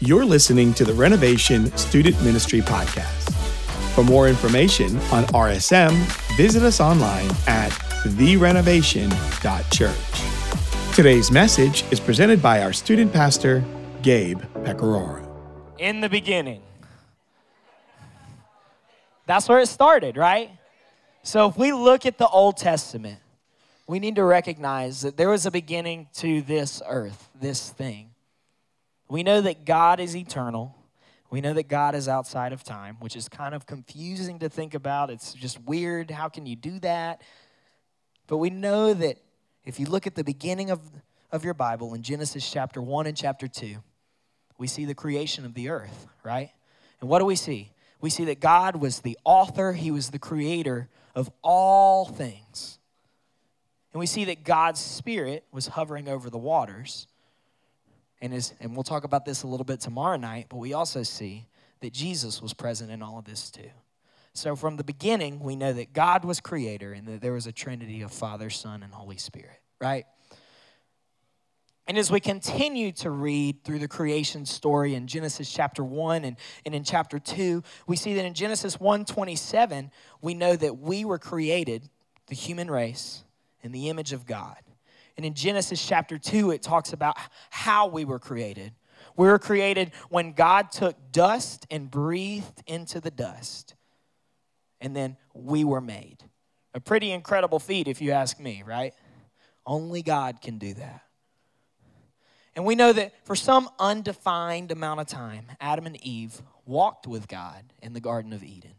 You're 0.00 0.26
listening 0.26 0.74
to 0.74 0.84
the 0.84 0.92
Renovation 0.92 1.74
Student 1.78 2.22
Ministry 2.22 2.60
Podcast. 2.60 3.32
For 3.94 4.04
more 4.04 4.28
information 4.28 4.98
on 5.10 5.24
RSM, 5.28 5.92
visit 6.36 6.62
us 6.62 6.82
online 6.82 7.30
at 7.46 7.70
therenovation.church. 8.04 10.94
Today's 10.94 11.30
message 11.30 11.82
is 11.90 11.98
presented 11.98 12.42
by 12.42 12.62
our 12.62 12.74
student 12.74 13.10
pastor, 13.10 13.64
Gabe 14.02 14.42
Pecoraro. 14.64 15.26
In 15.78 16.02
the 16.02 16.10
beginning. 16.10 16.60
That's 19.24 19.48
where 19.48 19.60
it 19.60 19.68
started, 19.68 20.18
right? 20.18 20.50
So 21.22 21.48
if 21.48 21.56
we 21.56 21.72
look 21.72 22.04
at 22.04 22.18
the 22.18 22.28
Old 22.28 22.58
Testament, 22.58 23.20
we 23.86 23.98
need 23.98 24.16
to 24.16 24.24
recognize 24.24 25.00
that 25.00 25.16
there 25.16 25.30
was 25.30 25.46
a 25.46 25.50
beginning 25.50 26.08
to 26.16 26.42
this 26.42 26.82
earth, 26.86 27.30
this 27.40 27.70
thing. 27.70 28.10
We 29.08 29.22
know 29.22 29.40
that 29.40 29.64
God 29.64 30.00
is 30.00 30.16
eternal. 30.16 30.74
We 31.30 31.40
know 31.40 31.54
that 31.54 31.68
God 31.68 31.94
is 31.94 32.08
outside 32.08 32.52
of 32.52 32.64
time, 32.64 32.96
which 33.00 33.16
is 33.16 33.28
kind 33.28 33.54
of 33.54 33.66
confusing 33.66 34.38
to 34.40 34.48
think 34.48 34.74
about. 34.74 35.10
It's 35.10 35.34
just 35.34 35.60
weird. 35.62 36.10
How 36.10 36.28
can 36.28 36.46
you 36.46 36.56
do 36.56 36.78
that? 36.80 37.22
But 38.26 38.38
we 38.38 38.50
know 38.50 38.94
that 38.94 39.18
if 39.64 39.78
you 39.80 39.86
look 39.86 40.06
at 40.06 40.14
the 40.14 40.24
beginning 40.24 40.70
of, 40.70 40.80
of 41.30 41.44
your 41.44 41.54
Bible 41.54 41.94
in 41.94 42.02
Genesis 42.02 42.48
chapter 42.50 42.80
1 42.80 43.06
and 43.06 43.16
chapter 43.16 43.48
2, 43.48 43.76
we 44.58 44.66
see 44.66 44.84
the 44.84 44.94
creation 44.94 45.44
of 45.44 45.54
the 45.54 45.68
earth, 45.68 46.06
right? 46.24 46.50
And 47.00 47.10
what 47.10 47.18
do 47.18 47.24
we 47.24 47.36
see? 47.36 47.72
We 48.00 48.10
see 48.10 48.24
that 48.26 48.40
God 48.40 48.76
was 48.76 49.00
the 49.00 49.18
author, 49.24 49.72
He 49.72 49.90
was 49.90 50.10
the 50.10 50.18
creator 50.18 50.88
of 51.14 51.30
all 51.42 52.04
things. 52.06 52.78
And 53.92 54.00
we 54.00 54.06
see 54.06 54.26
that 54.26 54.44
God's 54.44 54.80
Spirit 54.80 55.44
was 55.50 55.68
hovering 55.68 56.08
over 56.08 56.28
the 56.28 56.38
waters. 56.38 57.06
And, 58.32 58.52
and 58.60 58.74
we'll 58.74 58.84
talk 58.84 59.04
about 59.04 59.24
this 59.24 59.42
a 59.42 59.46
little 59.46 59.64
bit 59.64 59.80
tomorrow 59.80 60.16
night, 60.16 60.46
but 60.48 60.56
we 60.56 60.72
also 60.72 61.02
see 61.02 61.46
that 61.80 61.92
Jesus 61.92 62.40
was 62.40 62.54
present 62.54 62.90
in 62.90 63.02
all 63.02 63.18
of 63.18 63.24
this 63.24 63.50
too. 63.50 63.70
So 64.32 64.54
from 64.54 64.76
the 64.76 64.84
beginning, 64.84 65.40
we 65.40 65.56
know 65.56 65.72
that 65.72 65.92
God 65.92 66.24
was 66.24 66.40
creator 66.40 66.92
and 66.92 67.06
that 67.06 67.22
there 67.22 67.32
was 67.32 67.46
a 67.46 67.52
trinity 67.52 68.02
of 68.02 68.12
Father, 68.12 68.50
Son, 68.50 68.82
and 68.82 68.92
Holy 68.92 69.16
Spirit, 69.16 69.60
right? 69.80 70.04
And 71.88 71.96
as 71.96 72.10
we 72.10 72.18
continue 72.18 72.90
to 72.92 73.10
read 73.10 73.62
through 73.62 73.78
the 73.78 73.88
creation 73.88 74.44
story 74.44 74.94
in 74.94 75.06
Genesis 75.06 75.50
chapter 75.50 75.84
1 75.84 76.24
and, 76.24 76.36
and 76.64 76.74
in 76.74 76.82
chapter 76.82 77.18
2, 77.18 77.62
we 77.86 77.96
see 77.96 78.14
that 78.14 78.24
in 78.24 78.34
Genesis 78.34 78.76
1:27, 78.76 79.90
we 80.20 80.34
know 80.34 80.56
that 80.56 80.78
we 80.78 81.04
were 81.04 81.18
created, 81.18 81.88
the 82.26 82.34
human 82.34 82.70
race, 82.70 83.22
in 83.62 83.70
the 83.70 83.88
image 83.88 84.12
of 84.12 84.26
God. 84.26 84.58
And 85.16 85.24
in 85.24 85.34
Genesis 85.34 85.84
chapter 85.84 86.18
2, 86.18 86.50
it 86.50 86.62
talks 86.62 86.92
about 86.92 87.16
how 87.50 87.86
we 87.86 88.04
were 88.04 88.18
created. 88.18 88.72
We 89.16 89.26
were 89.28 89.38
created 89.38 89.92
when 90.10 90.32
God 90.32 90.70
took 90.70 90.96
dust 91.10 91.66
and 91.70 91.90
breathed 91.90 92.62
into 92.66 93.00
the 93.00 93.10
dust 93.10 93.74
and 94.80 94.94
then 94.94 95.16
we 95.34 95.64
were 95.64 95.80
made. 95.80 96.18
A 96.74 96.80
pretty 96.80 97.10
incredible 97.10 97.58
feat, 97.58 97.88
if 97.88 98.02
you 98.02 98.12
ask 98.12 98.38
me, 98.38 98.62
right? 98.66 98.94
Only 99.64 100.02
God 100.02 100.40
can 100.40 100.58
do 100.58 100.74
that. 100.74 101.02
And 102.54 102.64
we 102.64 102.74
know 102.74 102.92
that 102.92 103.12
for 103.24 103.36
some 103.36 103.68
undefined 103.78 104.70
amount 104.70 105.00
of 105.00 105.06
time, 105.06 105.46
Adam 105.60 105.86
and 105.86 106.02
Eve 106.04 106.40
walked 106.64 107.06
with 107.06 107.28
God 107.28 107.72
in 107.82 107.92
the 107.92 108.00
Garden 108.00 108.32
of 108.32 108.42
Eden. 108.42 108.74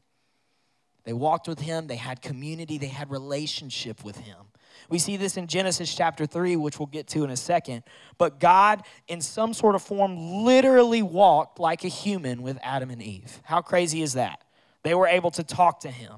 They 1.04 1.14
walked 1.14 1.48
with 1.48 1.60
Him, 1.60 1.88
they 1.88 1.96
had 1.96 2.22
community, 2.22 2.78
they 2.78 2.88
had 2.88 3.10
relationship 3.10 4.04
with 4.04 4.18
Him. 4.18 4.38
We 4.90 5.00
see 5.00 5.18
this 5.18 5.38
in 5.38 5.48
Genesis 5.48 5.94
chapter 5.94 6.26
3, 6.26 6.56
which 6.56 6.80
we'll 6.80 6.88
get 6.88 7.08
to 7.08 7.24
in 7.24 7.30
a 7.30 7.38
second. 7.38 7.84
But 8.18 8.40
God, 8.40 8.84
in 9.08 9.22
some 9.22 9.54
sort 9.54 9.76
of 9.76 9.82
form, 9.82 10.44
literally 10.46 11.02
walked 11.02 11.60
like 11.60 11.84
a 11.84 11.90
human 11.90 12.42
with 12.42 12.58
Adam 12.64 12.90
and 12.90 13.02
Eve. 13.02 13.42
How 13.44 13.62
crazy 13.62 14.02
is 14.02 14.14
that? 14.14 14.44
They 14.84 14.96
were 14.96 15.08
able 15.08 15.32
to 15.32 15.44
talk 15.44 15.82
to 15.82 15.92
him. 15.92 16.14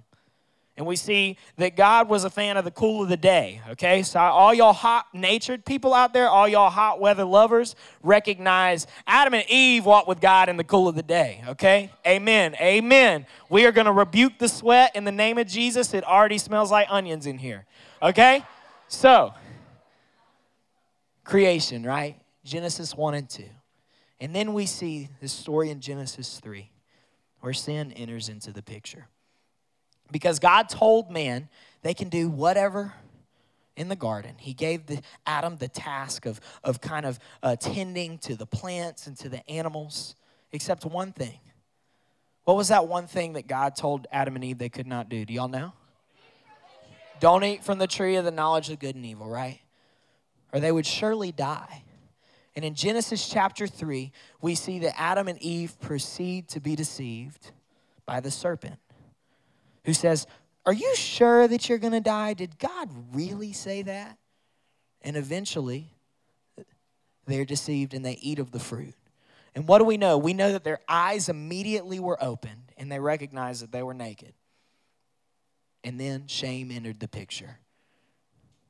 And 0.80 0.88
we 0.88 0.96
see 0.96 1.38
that 1.58 1.76
God 1.76 2.08
was 2.08 2.24
a 2.24 2.30
fan 2.30 2.56
of 2.56 2.64
the 2.64 2.72
cool 2.72 3.04
of 3.04 3.10
the 3.10 3.18
day, 3.18 3.60
okay? 3.72 4.02
So, 4.02 4.18
all 4.18 4.54
y'all 4.54 4.72
hot 4.72 5.08
natured 5.14 5.66
people 5.66 5.94
out 5.94 6.14
there, 6.14 6.30
all 6.30 6.48
y'all 6.48 6.70
hot 6.70 7.02
weather 7.02 7.26
lovers, 7.26 7.76
recognize 8.02 8.88
Adam 9.06 9.34
and 9.34 9.44
Eve 9.50 9.84
walked 9.86 10.08
with 10.08 10.22
God 10.22 10.48
in 10.48 10.56
the 10.56 10.64
cool 10.64 10.88
of 10.88 10.96
the 10.96 11.04
day, 11.04 11.44
okay? 11.50 11.92
Amen. 12.08 12.56
Amen. 12.62 13.26
We 13.50 13.66
are 13.66 13.74
gonna 13.74 13.92
rebuke 13.92 14.38
the 14.40 14.48
sweat 14.48 14.96
in 14.96 15.04
the 15.04 15.12
name 15.12 15.38
of 15.38 15.48
Jesus. 15.48 15.94
It 15.94 16.06
already 16.06 16.38
smells 16.38 16.72
like 16.72 16.88
onions 16.90 17.26
in 17.26 17.40
here, 17.40 17.66
okay? 18.02 18.46
So, 18.90 19.36
creation, 21.24 21.84
right? 21.84 22.20
Genesis 22.44 22.96
1 22.96 23.14
and 23.14 23.30
2. 23.30 23.44
And 24.20 24.36
then 24.36 24.54
we 24.54 24.66
see 24.66 25.10
this 25.22 25.32
story 25.32 25.70
in 25.70 25.80
Genesis 25.80 26.40
3 26.40 26.72
where 27.40 27.54
sin 27.54 27.92
enters 27.92 28.30
into 28.30 28.52
the 28.52 28.64
picture. 28.64 29.08
Because 30.12 30.40
God 30.40 30.70
told 30.70 31.12
man 31.12 31.50
they 31.84 31.94
can 31.94 32.10
do 32.10 32.30
whatever 32.30 32.94
in 33.78 33.90
the 33.90 33.96
garden. 33.96 34.34
He 34.40 34.56
gave 34.56 34.88
the, 34.88 35.02
Adam 35.26 35.58
the 35.58 35.68
task 35.68 36.26
of, 36.26 36.42
of 36.64 36.82
kind 36.82 37.06
of 37.06 37.20
uh, 37.44 37.56
tending 37.58 38.18
to 38.20 38.36
the 38.36 38.48
plants 38.48 39.06
and 39.06 39.16
to 39.20 39.30
the 39.30 39.48
animals, 39.48 40.16
except 40.52 40.84
one 40.84 41.14
thing. 41.14 41.40
What 42.44 42.58
was 42.58 42.70
that 42.70 42.88
one 42.88 43.06
thing 43.06 43.34
that 43.34 43.46
God 43.46 43.76
told 43.76 44.08
Adam 44.12 44.36
and 44.36 44.44
Eve 44.44 44.58
they 44.58 44.68
could 44.68 44.88
not 44.88 45.10
do? 45.10 45.24
Do 45.26 45.34
y'all 45.34 45.48
know? 45.48 45.74
Don't 47.20 47.44
eat 47.44 47.64
from 47.64 47.78
the 47.78 47.88
tree 47.88 48.16
of 48.16 48.26
the 48.26 48.32
knowledge 48.32 48.70
of 48.70 48.80
good 48.80 48.96
and 48.96 49.06
evil, 49.06 49.28
right? 49.28 49.60
Or 50.54 50.60
they 50.60 50.72
would 50.72 50.86
surely 50.86 51.32
die. 51.32 51.84
And 52.56 52.66
in 52.66 52.76
Genesis 52.76 53.30
chapter 53.30 53.68
3, 53.68 54.12
we 54.42 54.56
see 54.56 54.80
that 54.80 55.00
Adam 55.00 55.28
and 55.28 55.42
Eve 55.42 55.80
proceed 55.80 56.48
to 56.50 56.60
be 56.60 56.76
deceived 56.76 57.52
by 58.06 58.20
the 58.20 58.32
serpent, 58.32 58.80
who 59.86 59.94
says, 59.94 60.26
Are 60.66 60.74
you 60.74 60.96
sure 60.96 61.48
that 61.48 61.70
you're 61.70 61.78
going 61.78 61.94
to 61.94 62.02
die? 62.02 62.34
Did 62.34 62.58
God 62.58 62.90
really 63.14 63.54
say 63.54 63.84
that? 63.84 64.18
And 65.02 65.16
eventually, 65.16 65.94
they're 67.28 67.46
deceived 67.46 67.94
and 67.94 68.04
they 68.04 68.18
eat 68.22 68.40
of 68.40 68.52
the 68.52 68.60
fruit. 68.60 68.96
And 69.56 69.68
what 69.68 69.80
do 69.80 69.86
we 69.86 69.98
know? 69.98 70.18
We 70.18 70.34
know 70.34 70.52
that 70.52 70.64
their 70.64 70.80
eyes 70.88 71.30
immediately 71.30 72.00
were 72.00 72.22
opened 72.22 72.74
and 72.78 72.92
they 72.92 73.00
recognized 73.00 73.64
that 73.64 73.72
they 73.72 73.84
were 73.84 73.94
naked. 73.94 74.34
And 75.84 76.00
then 76.00 76.28
shame 76.28 76.72
entered 76.72 77.00
the 77.00 77.08
picture. 77.08 77.60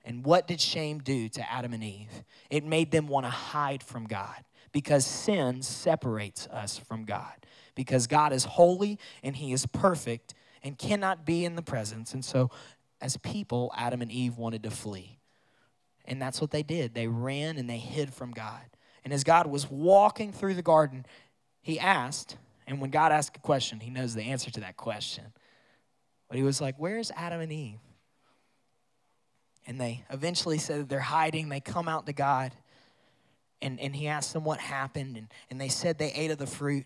And 0.06 0.26
what 0.26 0.48
did 0.48 0.62
shame 0.62 1.00
do 1.00 1.30
to 1.30 1.52
Adam 1.52 1.74
and 1.74 1.84
Eve? 1.84 2.24
It 2.50 2.64
made 2.64 2.92
them 2.92 3.08
want 3.08 3.26
to 3.26 3.32
hide 3.32 3.84
from 3.84 4.06
God 4.06 4.44
because 4.72 5.06
sin 5.06 5.62
separates 5.62 6.48
us 6.48 6.78
from 6.78 7.06
God. 7.06 7.34
Because 7.76 8.08
God 8.08 8.34
is 8.34 8.44
holy 8.44 9.00
and 9.24 9.36
He 9.36 9.54
is 9.54 9.66
perfect 9.66 10.34
and 10.64 10.78
cannot 10.78 11.26
be 11.26 11.46
in 11.46 11.56
the 11.56 11.62
presence. 11.62 12.14
And 12.14 12.24
so, 12.24 12.50
as 13.02 13.18
people, 13.18 13.72
Adam 13.78 14.02
and 14.02 14.12
Eve 14.12 14.38
wanted 14.38 14.64
to 14.64 14.72
flee. 14.72 15.20
And 16.06 16.22
that's 16.22 16.42
what 16.42 16.52
they 16.52 16.64
did. 16.64 16.94
They 16.94 17.08
ran 17.08 17.58
and 17.58 17.70
they 17.70 17.78
hid 17.78 18.14
from 18.14 18.32
God. 18.32 18.64
And 19.06 19.14
as 19.14 19.24
God 19.24 19.48
was 19.48 19.70
walking 19.70 20.34
through 20.34 20.56
the 20.56 20.62
garden, 20.62 21.06
He 21.62 21.80
asked, 21.80 22.38
and 22.68 22.82
when 22.82 22.90
God 22.90 23.12
asked 23.12 23.38
a 23.38 23.40
question, 23.40 23.80
He 23.80 23.90
knows 23.90 24.16
the 24.16 24.24
answer 24.24 24.52
to 24.52 24.60
that 24.62 24.76
question. 24.76 25.26
But 26.30 26.38
He 26.38 26.44
was 26.44 26.62
like, 26.62 26.76
Where's 26.78 27.12
Adam 27.12 27.42
and 27.42 27.52
Eve? 27.52 27.80
And 29.70 29.80
they 29.80 30.04
eventually 30.10 30.58
said 30.58 30.90
they're 30.90 31.00
hiding. 31.00 31.50
They 31.50 31.60
come 31.60 31.88
out 31.88 32.08
to 32.08 32.14
God. 32.14 32.54
And, 33.62 33.80
and 33.80 33.96
he 33.96 34.08
asked 34.08 34.34
them 34.34 34.44
what 34.44 34.60
happened. 34.60 35.16
And, 35.16 35.28
and 35.52 35.62
they 35.62 35.68
said 35.68 36.00
they 36.00 36.12
ate 36.14 36.32
of 36.32 36.40
the 36.40 36.48
fruit. 36.48 36.86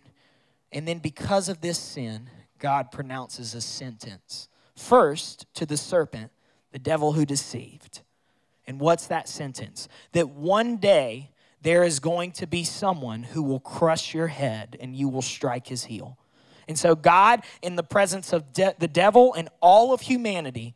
And 0.71 0.85
then, 0.85 0.99
because 0.99 1.47
of 1.47 1.61
this 1.61 1.77
sin, 1.77 2.29
God 2.59 2.91
pronounces 2.91 3.53
a 3.53 3.61
sentence. 3.61 4.49
First, 4.75 5.45
to 5.53 5.65
the 5.65 5.77
serpent, 5.77 6.31
the 6.71 6.79
devil 6.79 7.13
who 7.13 7.25
deceived. 7.25 8.01
And 8.67 8.79
what's 8.79 9.07
that 9.07 9.29
sentence? 9.29 9.87
That 10.13 10.29
one 10.29 10.77
day 10.77 11.31
there 11.61 11.83
is 11.83 11.99
going 11.99 12.31
to 12.33 12.47
be 12.47 12.63
someone 12.63 13.23
who 13.23 13.43
will 13.43 13.59
crush 13.59 14.13
your 14.13 14.27
head 14.27 14.75
and 14.79 14.95
you 14.95 15.07
will 15.07 15.21
strike 15.21 15.67
his 15.67 15.85
heel. 15.85 16.17
And 16.67 16.77
so, 16.77 16.95
God, 16.95 17.43
in 17.61 17.75
the 17.75 17.83
presence 17.83 18.33
of 18.33 18.53
de- 18.53 18.75
the 18.77 18.87
devil 18.87 19.33
and 19.33 19.49
all 19.61 19.93
of 19.93 20.01
humanity, 20.01 20.75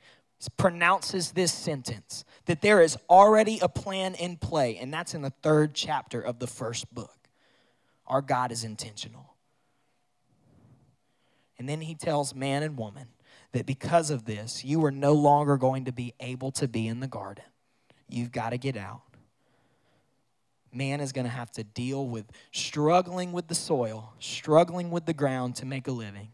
pronounces 0.57 1.31
this 1.31 1.51
sentence 1.51 2.23
that 2.45 2.61
there 2.61 2.81
is 2.81 2.97
already 3.09 3.59
a 3.61 3.67
plan 3.67 4.15
in 4.15 4.37
play, 4.37 4.77
and 4.77 4.93
that's 4.93 5.13
in 5.13 5.21
the 5.21 5.33
third 5.41 5.73
chapter 5.73 6.21
of 6.21 6.39
the 6.39 6.47
first 6.47 6.93
book. 6.93 7.29
Our 8.05 8.21
God 8.21 8.51
is 8.51 8.63
intentional. 8.63 9.35
And 11.59 11.67
then 11.67 11.81
he 11.81 11.95
tells 11.95 12.35
man 12.35 12.63
and 12.63 12.77
woman 12.77 13.07
that 13.51 13.65
because 13.65 14.11
of 14.11 14.25
this, 14.25 14.63
you 14.63 14.83
are 14.85 14.91
no 14.91 15.13
longer 15.13 15.57
going 15.57 15.85
to 15.85 15.91
be 15.91 16.13
able 16.19 16.51
to 16.51 16.67
be 16.67 16.87
in 16.87 16.99
the 16.99 17.07
garden. 17.07 17.45
You've 18.07 18.31
got 18.31 18.51
to 18.51 18.57
get 18.57 18.77
out. 18.77 19.01
Man 20.77 21.01
is 21.01 21.11
going 21.11 21.25
to 21.25 21.31
have 21.31 21.51
to 21.53 21.63
deal 21.63 22.05
with 22.05 22.31
struggling 22.51 23.31
with 23.31 23.47
the 23.47 23.55
soil, 23.55 24.13
struggling 24.19 24.91
with 24.91 25.07
the 25.07 25.13
ground 25.13 25.55
to 25.55 25.65
make 25.65 25.87
a 25.87 25.91
living. 25.91 26.29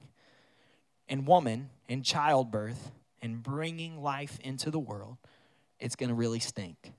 And 1.07 1.25
woman, 1.25 1.69
in 1.87 2.03
childbirth, 2.03 2.91
and 3.21 3.41
bringing 3.41 4.03
life 4.03 4.37
into 4.43 4.69
the 4.69 4.79
world, 4.79 5.15
it's 5.79 5.95
going 5.95 6.09
to 6.09 6.13
really 6.13 6.41
stink. 6.41 6.91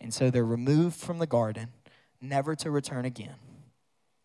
And 0.00 0.12
so 0.12 0.28
they're 0.28 0.44
removed 0.44 0.96
from 0.96 1.18
the 1.18 1.26
garden. 1.26 1.68
never 2.20 2.56
to 2.56 2.70
return 2.70 3.04
again. 3.04 3.36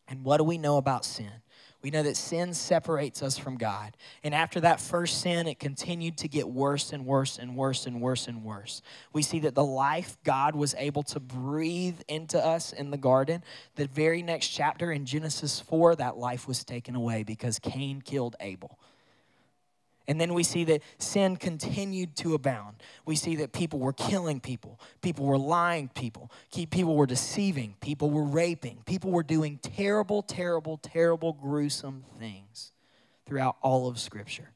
And 0.08 0.24
what 0.24 0.38
do 0.38 0.44
we 0.46 0.58
know 0.58 0.78
about 0.78 1.06
sin? 1.06 1.44
We 1.82 1.92
know 1.92 2.04
that 2.04 2.18
sin 2.18 2.54
separates 2.54 3.24
us 3.24 3.38
from 3.38 3.58
God. 3.58 3.96
And 4.24 4.36
after 4.36 4.60
that 4.62 4.82
first 4.82 5.22
sin, 5.22 5.48
it 5.48 5.60
continued 5.60 6.18
to 6.18 6.28
get 6.28 6.50
worse 6.50 6.92
and 6.92 7.06
worse 7.06 7.40
and 7.40 7.56
worse 7.56 7.86
and 7.86 8.02
worse 8.02 8.28
and 8.28 8.44
worse. 8.44 8.82
We 9.14 9.22
see 9.22 9.40
that 9.40 9.56
the 9.56 9.64
life 9.64 10.18
God 10.26 10.56
was 10.56 10.76
able 10.78 11.04
to 11.04 11.22
breathe 11.22 12.02
into 12.10 12.44
us 12.44 12.74
in 12.74 12.92
the 12.92 12.98
garden, 12.98 13.44
the 13.76 13.88
very 13.88 14.22
next 14.22 14.50
chapter 14.50 14.92
in 14.92 15.06
Genesis 15.06 15.62
4, 15.62 15.96
that 15.96 16.18
life 16.18 16.48
was 16.48 16.66
taken 16.66 16.96
away 16.96 17.24
because 17.24 17.60
Cain 17.60 18.02
killed 18.02 18.36
Abel. 18.42 18.78
And 20.10 20.20
then 20.20 20.34
we 20.34 20.42
see 20.42 20.64
that 20.64 20.82
sin 20.98 21.38
continued 21.38 22.16
to 22.18 22.34
abound. 22.34 22.78
We 23.06 23.16
see 23.16 23.36
that 23.36 23.52
people 23.52 23.78
were 23.78 23.94
killing 23.94 24.40
people, 24.40 24.80
people 25.04 25.24
were 25.24 25.38
lying 25.38 25.88
people, 25.90 26.32
people 26.52 26.96
were 26.96 27.06
deceiving, 27.06 27.76
people 27.80 28.10
were 28.10 28.24
raping, 28.24 28.82
people 28.88 29.12
were 29.12 29.22
doing 29.22 29.60
terrible, 29.60 30.24
terrible, 30.24 30.78
terrible, 30.78 31.34
gruesome 31.34 32.06
things 32.18 32.72
throughout 33.28 33.58
all 33.62 33.88
of 33.88 34.00
Scripture. 34.00 34.50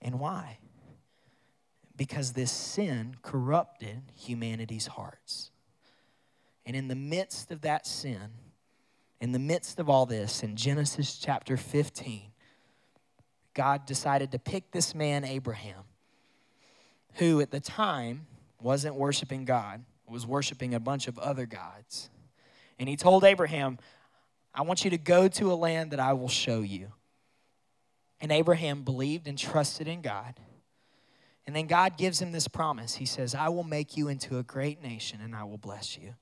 And 0.00 0.18
why? 0.18 0.58
Because 1.96 2.32
this 2.32 2.50
sin 2.50 3.14
corrupted 3.22 4.02
humanity's 4.16 4.88
hearts. 4.88 5.52
And 6.66 6.74
in 6.74 6.88
the 6.88 6.96
midst 6.96 7.52
of 7.52 7.60
that 7.60 7.86
sin, 7.86 8.30
in 9.20 9.30
the 9.30 9.38
midst 9.38 9.78
of 9.78 9.88
all 9.88 10.06
this, 10.06 10.42
in 10.42 10.56
Genesis 10.56 11.16
chapter 11.16 11.56
15, 11.56 12.31
God 13.54 13.86
decided 13.86 14.32
to 14.32 14.38
pick 14.38 14.70
this 14.70 14.94
man, 14.94 15.24
Abraham, 15.24 15.84
who 17.14 17.40
at 17.40 17.50
the 17.50 17.60
time 17.60 18.26
wasn't 18.60 18.94
worshiping 18.94 19.44
God, 19.44 19.84
was 20.08 20.26
worshiping 20.26 20.74
a 20.74 20.80
bunch 20.80 21.08
of 21.08 21.18
other 21.18 21.46
gods. 21.46 22.10
And 22.78 22.88
he 22.88 22.96
told 22.96 23.24
Abraham, 23.24 23.78
I 24.54 24.62
want 24.62 24.84
you 24.84 24.90
to 24.90 24.98
go 24.98 25.28
to 25.28 25.52
a 25.52 25.54
land 25.54 25.92
that 25.92 26.00
I 26.00 26.12
will 26.12 26.28
show 26.28 26.60
you. 26.60 26.92
And 28.20 28.30
Abraham 28.30 28.82
believed 28.82 29.26
and 29.26 29.38
trusted 29.38 29.88
in 29.88 30.00
God. 30.00 30.38
And 31.46 31.56
then 31.56 31.66
God 31.66 31.96
gives 31.96 32.20
him 32.20 32.30
this 32.30 32.46
promise. 32.46 32.94
He 32.94 33.06
says, 33.06 33.34
I 33.34 33.48
will 33.48 33.64
make 33.64 33.96
you 33.96 34.08
into 34.08 34.38
a 34.38 34.42
great 34.42 34.82
nation 34.82 35.20
and 35.22 35.34
I 35.34 35.44
will 35.44 35.58
bless 35.58 35.98
you. 35.98 36.14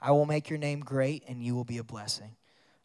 I 0.00 0.12
will 0.12 0.26
make 0.26 0.48
your 0.48 0.58
name 0.58 0.80
great 0.80 1.24
and 1.26 1.42
you 1.42 1.54
will 1.54 1.64
be 1.64 1.78
a 1.78 1.84
blessing. 1.84 2.36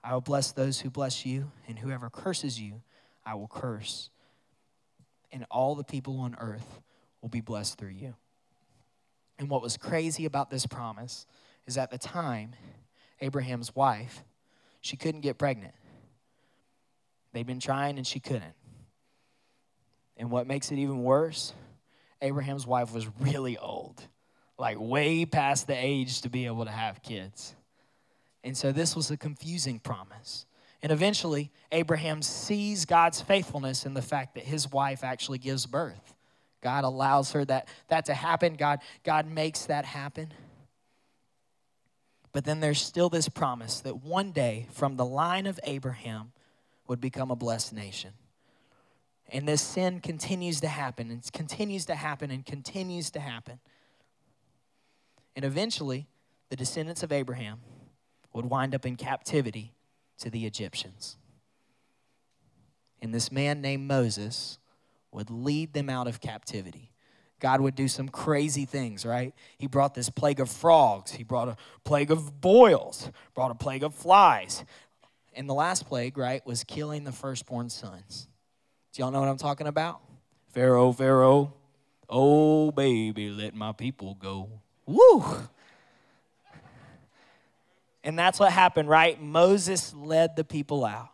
I 0.05 0.13
will 0.13 0.21
bless 0.21 0.51
those 0.51 0.81
who 0.81 0.91
bless 0.91 1.25
you, 1.25 1.51
and 1.67 1.79
whoever 1.79 2.11
curses 2.11 2.61
you, 2.61 2.83
I 3.25 3.35
will 3.35 3.47
curse, 3.47 4.09
and 5.31 5.45
all 5.49 5.75
the 5.75 5.83
people 5.83 6.19
on 6.19 6.35
earth 6.39 6.81
will 7.21 7.29
be 7.29 7.41
blessed 7.41 7.77
through 7.77 7.89
you. 7.89 8.15
And 9.39 9.49
what 9.49 9.61
was 9.61 9.77
crazy 9.77 10.25
about 10.25 10.49
this 10.49 10.65
promise 10.65 11.25
is 11.65 11.77
at 11.77 11.91
the 11.91 11.97
time, 11.97 12.53
Abraham's 13.21 13.75
wife, 13.75 14.23
she 14.81 14.97
couldn't 14.97 15.21
get 15.21 15.37
pregnant. 15.37 15.73
They'd 17.33 17.47
been 17.47 17.59
trying 17.59 17.97
and 17.97 18.05
she 18.05 18.19
couldn't. 18.19 18.53
And 20.17 20.31
what 20.31 20.47
makes 20.47 20.71
it 20.71 20.77
even 20.77 21.03
worse, 21.03 21.53
Abraham's 22.21 22.65
wife 22.65 22.93
was 22.93 23.07
really 23.19 23.57
old, 23.57 24.01
like 24.57 24.77
way 24.79 25.25
past 25.25 25.67
the 25.67 25.75
age 25.75 26.21
to 26.21 26.29
be 26.29 26.45
able 26.45 26.65
to 26.65 26.71
have 26.71 27.01
kids. 27.01 27.55
And 28.43 28.55
so 28.55 28.71
this 28.71 28.95
was 28.95 29.11
a 29.11 29.17
confusing 29.17 29.79
promise. 29.79 30.45
And 30.85 30.91
eventually, 30.91 31.49
Abraham 31.71 32.21
sees 32.21 32.85
God's 32.85 33.19
faithfulness 33.19 33.87
in 33.87 33.95
the 33.95 34.03
fact 34.03 34.35
that 34.35 34.43
his 34.43 34.71
wife 34.71 35.03
actually 35.03 35.39
gives 35.39 35.65
birth. 35.65 36.13
God 36.61 36.83
allows 36.83 37.31
her 37.31 37.43
that, 37.45 37.69
that 37.87 38.05
to 38.05 38.13
happen. 38.13 38.53
God, 38.53 38.81
God 39.03 39.25
makes 39.25 39.65
that 39.65 39.83
happen. 39.83 40.31
But 42.33 42.45
then 42.45 42.59
there's 42.59 42.79
still 42.79 43.09
this 43.09 43.27
promise 43.27 43.79
that 43.79 44.03
one 44.03 44.31
day, 44.31 44.67
from 44.73 44.95
the 44.95 45.05
line 45.05 45.47
of 45.47 45.59
Abraham, 45.63 46.33
would 46.87 47.01
become 47.01 47.31
a 47.31 47.35
blessed 47.35 47.73
nation. 47.73 48.11
And 49.29 49.47
this 49.47 49.63
sin 49.63 50.01
continues 50.01 50.61
to 50.61 50.67
happen 50.67 51.09
and 51.09 51.33
continues 51.33 51.85
to 51.87 51.95
happen 51.95 52.29
and 52.29 52.45
continues 52.45 53.09
to 53.09 53.19
happen. 53.19 53.57
And 55.35 55.43
eventually, 55.43 56.05
the 56.49 56.55
descendants 56.55 57.01
of 57.01 57.11
Abraham 57.11 57.61
would 58.33 58.45
wind 58.45 58.75
up 58.75 58.85
in 58.85 58.97
captivity 58.97 59.74
to 60.19 60.29
the 60.29 60.45
Egyptians. 60.45 61.17
And 63.01 63.13
this 63.13 63.31
man 63.31 63.61
named 63.61 63.87
Moses 63.87 64.57
would 65.11 65.29
lead 65.29 65.73
them 65.73 65.89
out 65.89 66.07
of 66.07 66.19
captivity. 66.19 66.91
God 67.39 67.61
would 67.61 67.75
do 67.75 67.87
some 67.87 68.09
crazy 68.09 68.65
things, 68.65 69.05
right? 69.05 69.33
He 69.57 69.67
brought 69.67 69.93
this 69.93 70.09
plague 70.09 70.39
of 70.39 70.49
frogs, 70.49 71.11
he 71.11 71.23
brought 71.23 71.47
a 71.47 71.57
plague 71.83 72.11
of 72.11 72.41
boils, 72.41 73.11
brought 73.33 73.51
a 73.51 73.55
plague 73.55 73.83
of 73.83 73.93
flies. 73.93 74.63
And 75.35 75.49
the 75.49 75.53
last 75.53 75.85
plague, 75.85 76.17
right, 76.17 76.45
was 76.45 76.63
killing 76.63 77.03
the 77.03 77.11
firstborn 77.11 77.69
sons. 77.69 78.27
Do 78.93 79.01
y'all 79.01 79.11
know 79.11 79.19
what 79.19 79.29
I'm 79.29 79.37
talking 79.37 79.67
about? 79.67 80.01
Pharaoh, 80.47 80.93
Pharaoh, 80.93 81.53
oh 82.09 82.71
baby, 82.71 83.29
let 83.29 83.53
my 83.53 83.73
people 83.73 84.15
go. 84.15 84.49
Woo! 84.85 85.23
And 88.05 88.17
that's 88.17 88.39
what 88.39 88.51
happened, 88.51 88.87
right? 88.87 89.19
Moses 89.19 89.93
led 89.95 90.35
the 90.35 90.43
people 90.43 90.85
out. 90.85 91.09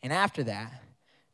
And 0.00 0.12
after 0.12 0.44
that, 0.44 0.72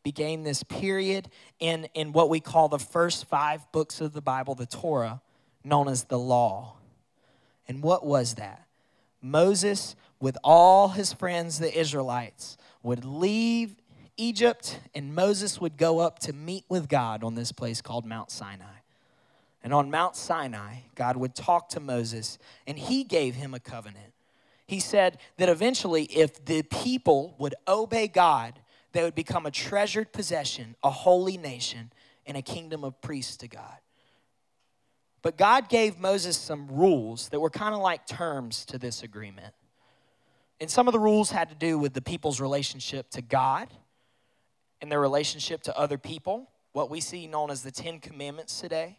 began 0.03 0.43
this 0.43 0.63
period 0.63 1.29
in, 1.61 1.87
in 1.93 2.13
what 2.13 2.31
we 2.31 2.41
call 2.41 2.69
the 2.69 2.79
first 2.79 3.27
five 3.27 3.71
books 3.73 4.01
of 4.01 4.15
the 4.15 4.23
Bible, 4.23 4.55
the 4.55 4.65
Torah, 4.65 5.21
known 5.63 5.87
as 5.87 6.05
the 6.05 6.19
law. 6.19 6.77
And 7.67 7.83
what 7.83 8.07
was 8.07 8.35
that? 8.37 8.67
Moses, 9.21 9.95
with 10.19 10.39
all 10.43 10.89
his 10.89 11.13
friends, 11.13 11.59
the 11.59 11.79
Israelites, 11.79 12.57
would 12.83 13.05
leave 13.05 13.77
Egypt, 14.17 14.81
and 14.95 15.15
Moses 15.15 15.61
would 15.61 15.77
go 15.77 15.99
up 15.99 16.21
to 16.21 16.33
meet 16.33 16.65
with 16.71 16.89
God 16.89 17.23
on 17.23 17.35
this 17.35 17.53
place 17.53 17.83
called 17.83 18.07
Mount 18.07 18.31
Sinai. 18.31 18.78
And 19.63 19.75
on 19.75 19.91
Mount 19.91 20.17
Sinai, 20.17 20.81
God 20.95 21.17
would 21.17 21.35
talk 21.35 21.69
to 21.71 21.81
Moses, 21.81 22.39
and 22.67 22.79
he 22.79 23.05
gave 23.05 23.35
him 23.35 23.55
a 23.55 23.61
covenant. 23.61 24.13
He 24.67 24.81
said 24.81 25.19
that 25.39 25.49
eventually, 25.49 26.05
if 26.05 26.45
the 26.45 26.63
people 26.63 27.35
would 27.39 27.55
obey 27.67 28.07
God, 28.07 28.61
they 28.93 29.03
would 29.03 29.15
become 29.15 29.47
a 29.47 29.51
treasured 29.51 30.13
possession, 30.13 30.77
a 30.83 30.91
holy 30.91 31.37
nation, 31.37 31.93
and 32.27 32.37
a 32.37 32.43
kingdom 32.43 32.85
of 32.85 33.01
priests 33.01 33.37
to 33.39 33.49
God. 33.49 33.79
But 35.23 35.37
God 35.37 35.69
gave 35.69 35.99
Moses 35.99 36.37
some 36.37 36.69
rules 36.69 37.29
that 37.31 37.41
were 37.41 37.51
kind 37.51 37.75
of 37.75 37.81
like 37.81 38.07
terms 38.07 38.65
to 38.67 38.79
this 38.79 39.03
agreement. 39.03 39.55
And 40.61 40.71
some 40.71 40.89
of 40.89 40.93
the 40.93 41.01
rules 41.01 41.31
had 41.31 41.49
to 41.49 41.55
do 41.55 41.79
with 41.79 41.95
the 41.95 42.03
people's 42.03 42.41
relationship 42.41 43.11
to 43.11 43.23
God 43.23 43.69
and 44.81 44.91
their 44.91 45.01
relationship 45.01 45.63
to 45.63 45.77
other 45.77 45.99
people, 45.99 46.51
what 46.73 46.91
we 46.91 47.01
see 47.01 47.27
known 47.27 47.51
as 47.51 47.63
the 47.63 47.71
Ten 47.71 47.99
Commandments 47.99 48.61
today. 48.61 48.99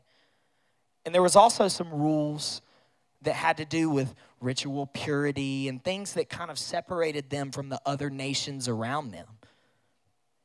And 1.05 1.15
there 1.15 1.21
was 1.21 1.35
also 1.35 1.67
some 1.67 1.89
rules 1.91 2.61
that 3.21 3.33
had 3.33 3.57
to 3.57 3.65
do 3.65 3.89
with 3.89 4.15
ritual 4.39 4.87
purity 4.87 5.67
and 5.67 5.83
things 5.83 6.13
that 6.13 6.29
kind 6.29 6.49
of 6.49 6.57
separated 6.57 7.29
them 7.29 7.51
from 7.51 7.69
the 7.69 7.81
other 7.85 8.09
nations 8.09 8.67
around 8.67 9.11
them. 9.11 9.27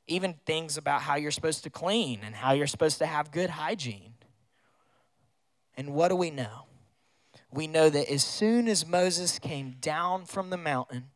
Even 0.07 0.35
things 0.45 0.77
about 0.77 1.03
how 1.03 1.17
you're 1.17 1.31
supposed 1.31 1.65
to 1.65 1.71
clean 1.71 2.21
and 2.25 2.35
how 2.35 2.53
you're 2.53 2.67
supposed 2.67 2.99
to 2.99 3.07
have 3.07 3.31
good 3.31 3.51
hygiene. 3.51 4.15
And 5.77 5.95
what 5.95 6.09
do 6.09 6.17
we 6.17 6.31
know? 6.31 6.67
We 7.51 7.67
know 7.67 7.89
that 7.89 8.11
as 8.11 8.25
soon 8.25 8.69
as 8.69 8.87
Moses 8.87 9.39
came 9.39 9.77
down 9.81 10.25
from 10.25 10.51
the 10.51 10.57
mountain, 10.57 11.11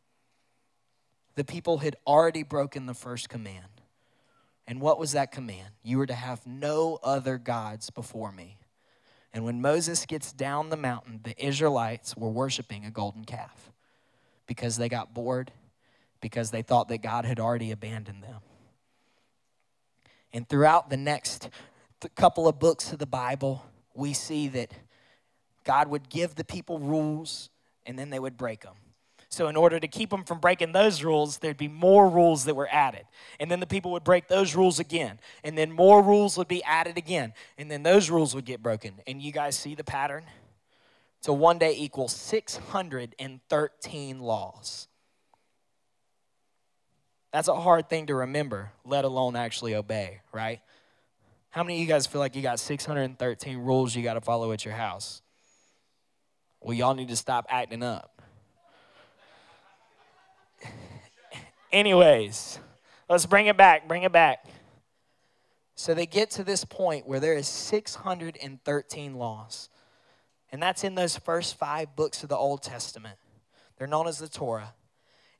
the 1.35 1.43
people 1.43 1.79
had 1.79 1.95
already 2.07 2.43
broken 2.43 2.85
the 2.85 2.93
first 2.93 3.29
command. 3.29 3.65
And 4.65 4.81
what 4.81 4.99
was 4.99 5.11
that 5.13 5.31
command? 5.31 5.69
You 5.83 5.97
were 5.97 6.05
to 6.05 6.13
have 6.13 6.45
no 6.45 6.99
other 7.03 7.37
gods 7.37 7.89
before 7.89 8.31
me. 8.31 8.57
And 9.33 9.45
when 9.45 9.61
Moses 9.61 10.05
gets 10.05 10.31
down 10.31 10.69
the 10.69 10.77
mountain, 10.77 11.21
the 11.23 11.43
Israelites 11.43 12.17
were 12.17 12.29
worshiping 12.29 12.85
a 12.85 12.91
golden 12.91 13.25
calf 13.25 13.71
because 14.47 14.77
they 14.77 14.89
got 14.89 15.13
bored, 15.13 15.51
because 16.19 16.51
they 16.51 16.63
thought 16.63 16.87
that 16.87 16.99
God 16.99 17.25
had 17.25 17.39
already 17.39 17.71
abandoned 17.71 18.23
them. 18.23 18.41
And 20.33 20.47
throughout 20.47 20.89
the 20.89 20.97
next 20.97 21.49
couple 22.15 22.47
of 22.47 22.59
books 22.59 22.91
of 22.91 22.99
the 22.99 23.05
Bible, 23.05 23.63
we 23.93 24.13
see 24.13 24.47
that 24.49 24.73
God 25.63 25.87
would 25.89 26.09
give 26.09 26.35
the 26.35 26.43
people 26.43 26.79
rules 26.79 27.49
and 27.85 27.97
then 27.97 28.09
they 28.09 28.19
would 28.19 28.37
break 28.37 28.61
them. 28.61 28.75
So, 29.31 29.47
in 29.47 29.55
order 29.55 29.79
to 29.79 29.87
keep 29.87 30.09
them 30.09 30.23
from 30.23 30.39
breaking 30.39 30.71
those 30.71 31.03
rules, 31.03 31.37
there'd 31.37 31.55
be 31.55 31.67
more 31.67 32.09
rules 32.09 32.45
that 32.45 32.55
were 32.55 32.67
added. 32.71 33.05
And 33.39 33.51
then 33.51 33.59
the 33.59 33.67
people 33.67 33.91
would 33.91 34.03
break 34.03 34.27
those 34.27 34.55
rules 34.55 34.79
again. 34.79 35.19
And 35.43 35.55
then 35.55 35.71
more 35.71 36.01
rules 36.01 36.35
would 36.35 36.47
be 36.47 36.63
added 36.63 36.97
again. 36.97 37.33
And 37.55 37.69
then 37.69 37.83
those 37.83 38.09
rules 38.09 38.33
would 38.33 38.45
get 38.45 38.63
broken. 38.63 38.95
And 39.05 39.21
you 39.21 39.31
guys 39.31 39.55
see 39.55 39.75
the 39.75 39.83
pattern? 39.83 40.23
So, 41.21 41.31
one 41.31 41.59
day 41.59 41.75
equals 41.77 42.15
613 42.15 44.19
laws. 44.19 44.87
That's 47.31 47.47
a 47.47 47.55
hard 47.55 47.87
thing 47.87 48.07
to 48.07 48.15
remember, 48.15 48.71
let 48.83 49.05
alone 49.05 49.35
actually 49.35 49.75
obey, 49.75 50.21
right? 50.33 50.59
How 51.51 51.63
many 51.63 51.75
of 51.75 51.81
you 51.81 51.87
guys 51.87 52.07
feel 52.07 52.19
like 52.19 52.35
you 52.35 52.41
got 52.41 52.59
613 52.59 53.59
rules 53.59 53.95
you 53.95 54.01
got 54.01 54.15
to 54.15 54.21
follow 54.21 54.51
at 54.51 54.65
your 54.65 54.73
house? 54.73 55.21
Well, 56.61 56.73
y'all 56.73 56.95
need 56.95 57.09
to 57.09 57.15
stop 57.15 57.45
acting 57.49 57.83
up. 57.83 58.18
Anyways, 61.71 62.59
let's 63.07 63.25
bring 63.25 63.45
it 63.45 63.57
back, 63.57 63.87
bring 63.87 64.03
it 64.03 64.11
back. 64.11 64.45
So 65.75 65.93
they 65.93 66.05
get 66.05 66.31
to 66.31 66.43
this 66.43 66.65
point 66.65 67.07
where 67.07 67.19
there 67.19 67.35
is 67.35 67.47
613 67.47 69.15
laws. 69.15 69.69
And 70.51 70.61
that's 70.61 70.83
in 70.83 70.95
those 70.95 71.15
first 71.15 71.57
five 71.57 71.95
books 71.95 72.23
of 72.23 72.29
the 72.29 72.35
Old 72.35 72.63
Testament. 72.63 73.17
They're 73.77 73.87
known 73.87 74.07
as 74.07 74.17
the 74.17 74.27
Torah. 74.27 74.73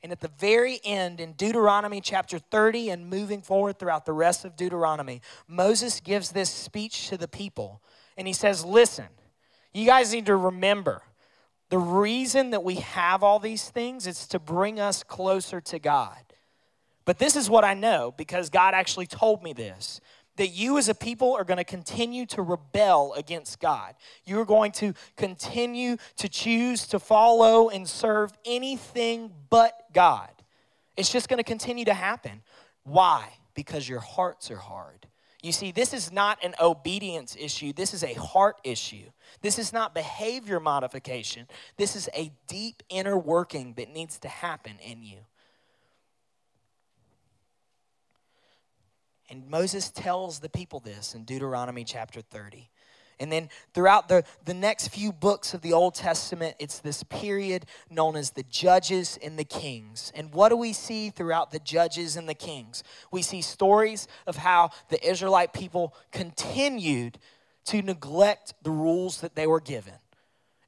And 0.02 0.12
at 0.12 0.20
the 0.20 0.30
very 0.38 0.80
end, 0.82 1.20
in 1.20 1.34
Deuteronomy 1.34 2.00
chapter 2.00 2.38
30 2.38 2.90
and 2.90 3.10
moving 3.10 3.42
forward 3.42 3.78
throughout 3.78 4.06
the 4.06 4.14
rest 4.14 4.44
of 4.44 4.56
Deuteronomy, 4.56 5.20
Moses 5.46 6.00
gives 6.00 6.30
this 6.30 6.48
speech 6.48 7.08
to 7.08 7.18
the 7.18 7.28
people. 7.28 7.82
And 8.16 8.26
he 8.26 8.32
says, 8.32 8.64
Listen, 8.64 9.08
you 9.74 9.84
guys 9.84 10.12
need 10.12 10.26
to 10.26 10.36
remember 10.36 11.02
the 11.70 11.78
reason 11.78 12.50
that 12.50 12.64
we 12.64 12.76
have 12.76 13.22
all 13.22 13.38
these 13.38 13.70
things 13.70 14.06
is 14.06 14.26
to 14.28 14.38
bring 14.38 14.78
us 14.78 15.02
closer 15.02 15.60
to 15.62 15.78
God. 15.78 16.18
But 17.04 17.18
this 17.18 17.36
is 17.36 17.48
what 17.48 17.64
I 17.64 17.74
know 17.74 18.12
because 18.16 18.50
God 18.50 18.74
actually 18.74 19.06
told 19.06 19.42
me 19.42 19.52
this 19.52 20.00
that 20.36 20.48
you 20.48 20.78
as 20.78 20.88
a 20.88 20.94
people 20.94 21.34
are 21.34 21.44
going 21.44 21.58
to 21.58 21.64
continue 21.64 22.24
to 22.24 22.40
rebel 22.40 23.12
against 23.14 23.60
God. 23.60 23.94
You're 24.24 24.46
going 24.46 24.72
to 24.72 24.94
continue 25.16 25.98
to 26.16 26.30
choose 26.30 26.86
to 26.88 26.98
follow 26.98 27.68
and 27.68 27.86
serve 27.86 28.32
anything 28.46 29.32
but 29.50 29.74
God. 29.92 30.30
It's 30.96 31.12
just 31.12 31.28
going 31.28 31.38
to 31.38 31.44
continue 31.44 31.84
to 31.84 31.92
happen. 31.92 32.40
Why? 32.84 33.28
Because 33.54 33.86
your 33.86 34.00
hearts 34.00 34.50
are 34.50 34.56
hard. 34.56 35.06
You 35.42 35.52
see, 35.52 35.72
this 35.72 35.94
is 35.94 36.12
not 36.12 36.38
an 36.44 36.54
obedience 36.60 37.34
issue, 37.38 37.72
this 37.72 37.94
is 37.94 38.04
a 38.04 38.12
heart 38.14 38.60
issue. 38.62 39.10
This 39.40 39.58
is 39.58 39.72
not 39.72 39.94
behavior 39.94 40.60
modification. 40.60 41.46
This 41.76 41.96
is 41.96 42.08
a 42.14 42.32
deep 42.46 42.82
inner 42.88 43.16
working 43.16 43.74
that 43.74 43.90
needs 43.92 44.18
to 44.18 44.28
happen 44.28 44.76
in 44.84 45.02
you. 45.02 45.18
And 49.30 49.48
Moses 49.48 49.90
tells 49.90 50.40
the 50.40 50.48
people 50.48 50.80
this 50.80 51.14
in 51.14 51.24
Deuteronomy 51.24 51.84
chapter 51.84 52.20
30. 52.20 52.68
And 53.20 53.30
then 53.30 53.50
throughout 53.74 54.08
the, 54.08 54.24
the 54.46 54.54
next 54.54 54.88
few 54.88 55.12
books 55.12 55.52
of 55.52 55.60
the 55.60 55.74
Old 55.74 55.94
Testament, 55.94 56.56
it's 56.58 56.80
this 56.80 57.02
period 57.02 57.66
known 57.90 58.16
as 58.16 58.30
the 58.30 58.42
Judges 58.44 59.18
and 59.22 59.38
the 59.38 59.44
Kings. 59.44 60.10
And 60.14 60.32
what 60.32 60.48
do 60.48 60.56
we 60.56 60.72
see 60.72 61.10
throughout 61.10 61.50
the 61.50 61.58
Judges 61.58 62.16
and 62.16 62.26
the 62.26 62.34
Kings? 62.34 62.82
We 63.12 63.20
see 63.20 63.42
stories 63.42 64.08
of 64.26 64.36
how 64.36 64.70
the 64.88 65.06
Israelite 65.06 65.52
people 65.52 65.94
continued 66.10 67.18
to 67.66 67.82
neglect 67.82 68.54
the 68.62 68.70
rules 68.70 69.20
that 69.20 69.34
they 69.34 69.46
were 69.46 69.60
given. 69.60 69.94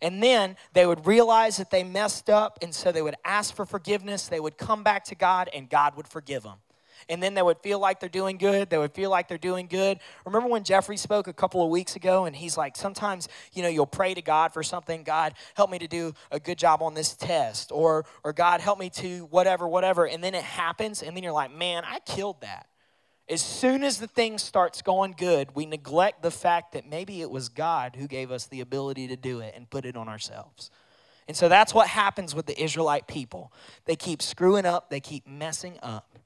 And 0.02 0.22
then 0.22 0.56
they 0.74 0.84
would 0.84 1.06
realize 1.06 1.56
that 1.56 1.70
they 1.70 1.84
messed 1.84 2.28
up, 2.28 2.58
and 2.60 2.74
so 2.74 2.92
they 2.92 3.02
would 3.02 3.14
ask 3.24 3.54
for 3.54 3.64
forgiveness. 3.64 4.28
They 4.28 4.40
would 4.40 4.58
come 4.58 4.82
back 4.82 5.04
to 5.04 5.14
God, 5.14 5.48
and 5.54 5.70
God 5.70 5.96
would 5.96 6.08
forgive 6.08 6.42
them 6.42 6.58
and 7.08 7.22
then 7.22 7.34
they 7.34 7.42
would 7.42 7.58
feel 7.58 7.78
like 7.78 8.00
they're 8.00 8.08
doing 8.08 8.38
good. 8.38 8.70
They 8.70 8.78
would 8.78 8.92
feel 8.92 9.10
like 9.10 9.28
they're 9.28 9.38
doing 9.38 9.66
good. 9.66 9.98
Remember 10.24 10.48
when 10.48 10.64
Jeffrey 10.64 10.96
spoke 10.96 11.28
a 11.28 11.32
couple 11.32 11.62
of 11.62 11.70
weeks 11.70 11.96
ago 11.96 12.24
and 12.24 12.34
he's 12.34 12.56
like, 12.56 12.76
sometimes, 12.76 13.28
you 13.52 13.62
know, 13.62 13.68
you'll 13.68 13.86
pray 13.86 14.14
to 14.14 14.22
God 14.22 14.52
for 14.52 14.62
something. 14.62 15.02
God, 15.02 15.34
help 15.54 15.70
me 15.70 15.78
to 15.78 15.88
do 15.88 16.14
a 16.30 16.40
good 16.40 16.58
job 16.58 16.82
on 16.82 16.94
this 16.94 17.14
test. 17.14 17.72
Or, 17.72 18.04
or 18.24 18.32
God, 18.32 18.60
help 18.60 18.78
me 18.78 18.90
to 18.90 19.26
whatever, 19.26 19.66
whatever. 19.68 20.06
And 20.06 20.22
then 20.22 20.34
it 20.34 20.44
happens, 20.44 21.02
and 21.02 21.16
then 21.16 21.22
you're 21.22 21.32
like, 21.32 21.54
man, 21.54 21.84
I 21.86 21.98
killed 22.00 22.40
that. 22.40 22.66
As 23.28 23.40
soon 23.40 23.82
as 23.84 23.98
the 23.98 24.08
thing 24.08 24.36
starts 24.36 24.82
going 24.82 25.14
good, 25.16 25.54
we 25.54 25.64
neglect 25.64 26.22
the 26.22 26.30
fact 26.30 26.72
that 26.72 26.88
maybe 26.88 27.22
it 27.22 27.30
was 27.30 27.48
God 27.48 27.96
who 27.96 28.06
gave 28.06 28.30
us 28.30 28.46
the 28.46 28.60
ability 28.60 29.08
to 29.08 29.16
do 29.16 29.40
it 29.40 29.54
and 29.56 29.70
put 29.70 29.84
it 29.86 29.96
on 29.96 30.08
ourselves. 30.08 30.70
And 31.28 31.36
so 31.36 31.48
that's 31.48 31.72
what 31.72 31.86
happens 31.86 32.34
with 32.34 32.46
the 32.46 32.60
Israelite 32.60 33.06
people. 33.06 33.52
They 33.84 33.96
keep 33.96 34.20
screwing 34.20 34.66
up, 34.66 34.90
they 34.90 35.00
keep 35.00 35.26
messing 35.26 35.78
up 35.82 36.18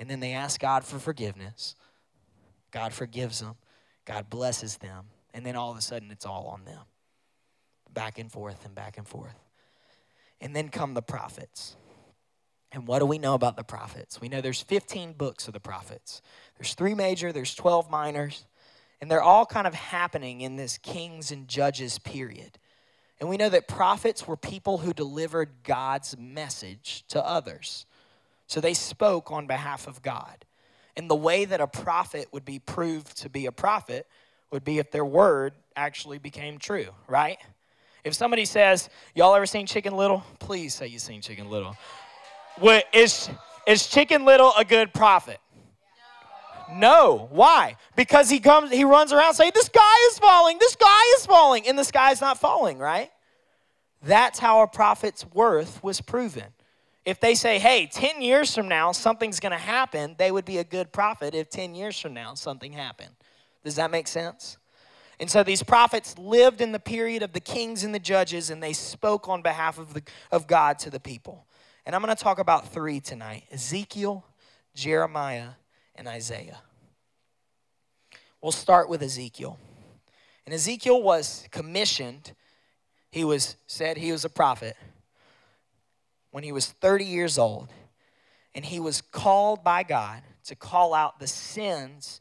and 0.00 0.08
then 0.08 0.18
they 0.18 0.32
ask 0.32 0.58
God 0.58 0.82
for 0.82 0.98
forgiveness. 0.98 1.76
God 2.70 2.94
forgives 2.94 3.40
them, 3.40 3.54
God 4.06 4.30
blesses 4.30 4.78
them, 4.78 5.04
and 5.34 5.44
then 5.44 5.54
all 5.54 5.70
of 5.70 5.76
a 5.76 5.82
sudden 5.82 6.10
it's 6.10 6.24
all 6.24 6.46
on 6.46 6.64
them. 6.64 6.82
Back 7.92 8.18
and 8.18 8.32
forth 8.32 8.64
and 8.64 8.74
back 8.74 8.96
and 8.96 9.06
forth. 9.06 9.38
And 10.40 10.56
then 10.56 10.70
come 10.70 10.94
the 10.94 11.02
prophets. 11.02 11.76
And 12.72 12.86
what 12.86 13.00
do 13.00 13.06
we 13.06 13.18
know 13.18 13.34
about 13.34 13.56
the 13.56 13.64
prophets? 13.64 14.20
We 14.20 14.28
know 14.28 14.40
there's 14.40 14.62
15 14.62 15.12
books 15.12 15.48
of 15.48 15.52
the 15.52 15.60
prophets. 15.60 16.22
There's 16.56 16.74
three 16.74 16.94
major, 16.94 17.32
there's 17.32 17.54
12 17.54 17.90
minors, 17.90 18.46
and 19.00 19.10
they're 19.10 19.22
all 19.22 19.44
kind 19.44 19.66
of 19.66 19.74
happening 19.74 20.40
in 20.40 20.56
this 20.56 20.78
kings 20.78 21.30
and 21.30 21.46
judges 21.46 21.98
period. 21.98 22.58
And 23.18 23.28
we 23.28 23.36
know 23.36 23.50
that 23.50 23.68
prophets 23.68 24.26
were 24.26 24.36
people 24.36 24.78
who 24.78 24.94
delivered 24.94 25.50
God's 25.62 26.16
message 26.16 27.04
to 27.08 27.22
others. 27.22 27.84
So 28.50 28.60
they 28.60 28.74
spoke 28.74 29.30
on 29.30 29.46
behalf 29.46 29.86
of 29.86 30.02
God. 30.02 30.44
And 30.96 31.08
the 31.08 31.14
way 31.14 31.44
that 31.44 31.60
a 31.60 31.68
prophet 31.68 32.26
would 32.32 32.44
be 32.44 32.58
proved 32.58 33.16
to 33.18 33.28
be 33.28 33.46
a 33.46 33.52
prophet 33.52 34.08
would 34.50 34.64
be 34.64 34.80
if 34.80 34.90
their 34.90 35.04
word 35.04 35.52
actually 35.76 36.18
became 36.18 36.58
true, 36.58 36.88
right? 37.06 37.38
If 38.02 38.14
somebody 38.14 38.44
says, 38.44 38.88
Y'all 39.14 39.36
ever 39.36 39.46
seen 39.46 39.66
Chicken 39.66 39.94
Little? 39.96 40.24
Please 40.40 40.74
say 40.74 40.88
you've 40.88 41.00
seen 41.00 41.20
Chicken 41.20 41.48
Little. 41.48 41.76
What, 42.58 42.86
is, 42.92 43.30
is 43.68 43.86
Chicken 43.86 44.24
Little 44.24 44.52
a 44.58 44.64
good 44.64 44.92
prophet? 44.92 45.38
No. 46.72 47.28
Why? 47.30 47.76
Because 47.94 48.28
he 48.28 48.40
comes, 48.40 48.72
he 48.72 48.82
runs 48.82 49.12
around 49.12 49.34
saying, 49.34 49.52
The 49.54 49.62
sky 49.62 50.08
is 50.10 50.18
falling, 50.18 50.58
the 50.58 50.70
sky 50.70 51.14
is 51.18 51.24
falling, 51.24 51.68
and 51.68 51.78
the 51.78 51.84
sky's 51.84 52.20
not 52.20 52.36
falling, 52.36 52.78
right? 52.78 53.12
That's 54.02 54.40
how 54.40 54.62
a 54.62 54.66
prophet's 54.66 55.24
worth 55.24 55.84
was 55.84 56.00
proven. 56.00 56.46
If 57.04 57.18
they 57.20 57.34
say, 57.34 57.58
hey, 57.58 57.86
10 57.86 58.20
years 58.20 58.54
from 58.54 58.68
now, 58.68 58.92
something's 58.92 59.40
going 59.40 59.52
to 59.52 59.58
happen, 59.58 60.14
they 60.18 60.30
would 60.30 60.44
be 60.44 60.58
a 60.58 60.64
good 60.64 60.92
prophet 60.92 61.34
if 61.34 61.48
10 61.48 61.74
years 61.74 61.98
from 61.98 62.12
now 62.12 62.34
something 62.34 62.72
happened. 62.72 63.14
Does 63.64 63.76
that 63.76 63.90
make 63.90 64.06
sense? 64.06 64.58
And 65.18 65.30
so 65.30 65.42
these 65.42 65.62
prophets 65.62 66.16
lived 66.18 66.60
in 66.60 66.72
the 66.72 66.78
period 66.78 67.22
of 67.22 67.32
the 67.32 67.40
kings 67.40 67.84
and 67.84 67.94
the 67.94 67.98
judges, 67.98 68.50
and 68.50 68.62
they 68.62 68.72
spoke 68.72 69.28
on 69.28 69.42
behalf 69.42 69.78
of, 69.78 69.92
the, 69.92 70.02
of 70.30 70.46
God 70.46 70.78
to 70.80 70.90
the 70.90 71.00
people. 71.00 71.46
And 71.84 71.94
I'm 71.94 72.02
going 72.02 72.14
to 72.14 72.22
talk 72.22 72.38
about 72.38 72.72
three 72.72 73.00
tonight 73.00 73.44
Ezekiel, 73.50 74.24
Jeremiah, 74.74 75.50
and 75.94 76.08
Isaiah. 76.08 76.60
We'll 78.42 78.52
start 78.52 78.88
with 78.88 79.02
Ezekiel. 79.02 79.58
And 80.46 80.54
Ezekiel 80.54 81.02
was 81.02 81.46
commissioned, 81.50 82.32
he 83.10 83.24
was 83.24 83.56
said 83.66 83.98
he 83.98 84.12
was 84.12 84.24
a 84.24 84.30
prophet 84.30 84.76
when 86.30 86.44
he 86.44 86.52
was 86.52 86.66
30 86.66 87.04
years 87.04 87.38
old, 87.38 87.72
and 88.54 88.64
he 88.64 88.80
was 88.80 89.00
called 89.00 89.62
by 89.64 89.82
God 89.82 90.22
to 90.44 90.54
call 90.54 90.94
out 90.94 91.18
the 91.18 91.26
sins 91.26 92.20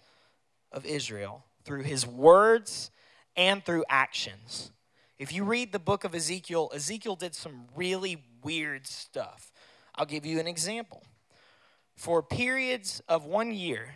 of 0.71 0.85
Israel 0.85 1.45
through 1.63 1.83
his 1.83 2.05
words 2.05 2.91
and 3.35 3.63
through 3.63 3.83
actions. 3.89 4.71
If 5.17 5.33
you 5.33 5.43
read 5.43 5.71
the 5.71 5.79
book 5.79 6.03
of 6.03 6.15
Ezekiel, 6.15 6.71
Ezekiel 6.73 7.15
did 7.15 7.35
some 7.35 7.65
really 7.75 8.23
weird 8.43 8.87
stuff. 8.87 9.51
I'll 9.95 10.05
give 10.05 10.25
you 10.25 10.39
an 10.39 10.47
example. 10.47 11.03
For 11.95 12.23
periods 12.23 13.01
of 13.09 13.25
one 13.25 13.51
year, 13.51 13.95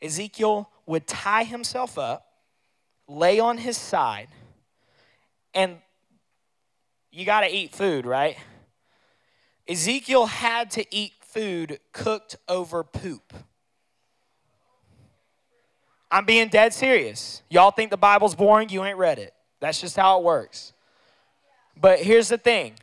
Ezekiel 0.00 0.70
would 0.86 1.06
tie 1.06 1.44
himself 1.44 1.98
up, 1.98 2.26
lay 3.06 3.38
on 3.38 3.58
his 3.58 3.76
side, 3.76 4.28
and 5.52 5.76
you 7.10 7.26
got 7.26 7.40
to 7.40 7.54
eat 7.54 7.74
food, 7.74 8.06
right? 8.06 8.36
Ezekiel 9.68 10.26
had 10.26 10.70
to 10.72 10.84
eat 10.94 11.12
food 11.20 11.78
cooked 11.92 12.36
over 12.48 12.82
poop. 12.82 13.34
I'm 16.10 16.24
being 16.24 16.48
dead 16.48 16.72
serious. 16.72 17.42
Y'all 17.50 17.70
think 17.70 17.90
the 17.90 17.98
Bible's 17.98 18.34
boring? 18.34 18.70
You 18.70 18.84
ain't 18.84 18.96
read 18.96 19.18
it. 19.18 19.34
That's 19.60 19.80
just 19.80 19.96
how 19.96 20.18
it 20.18 20.24
works. 20.24 20.72
But 21.78 22.00
here's 22.00 22.28
the 22.28 22.38
thing 22.38 22.74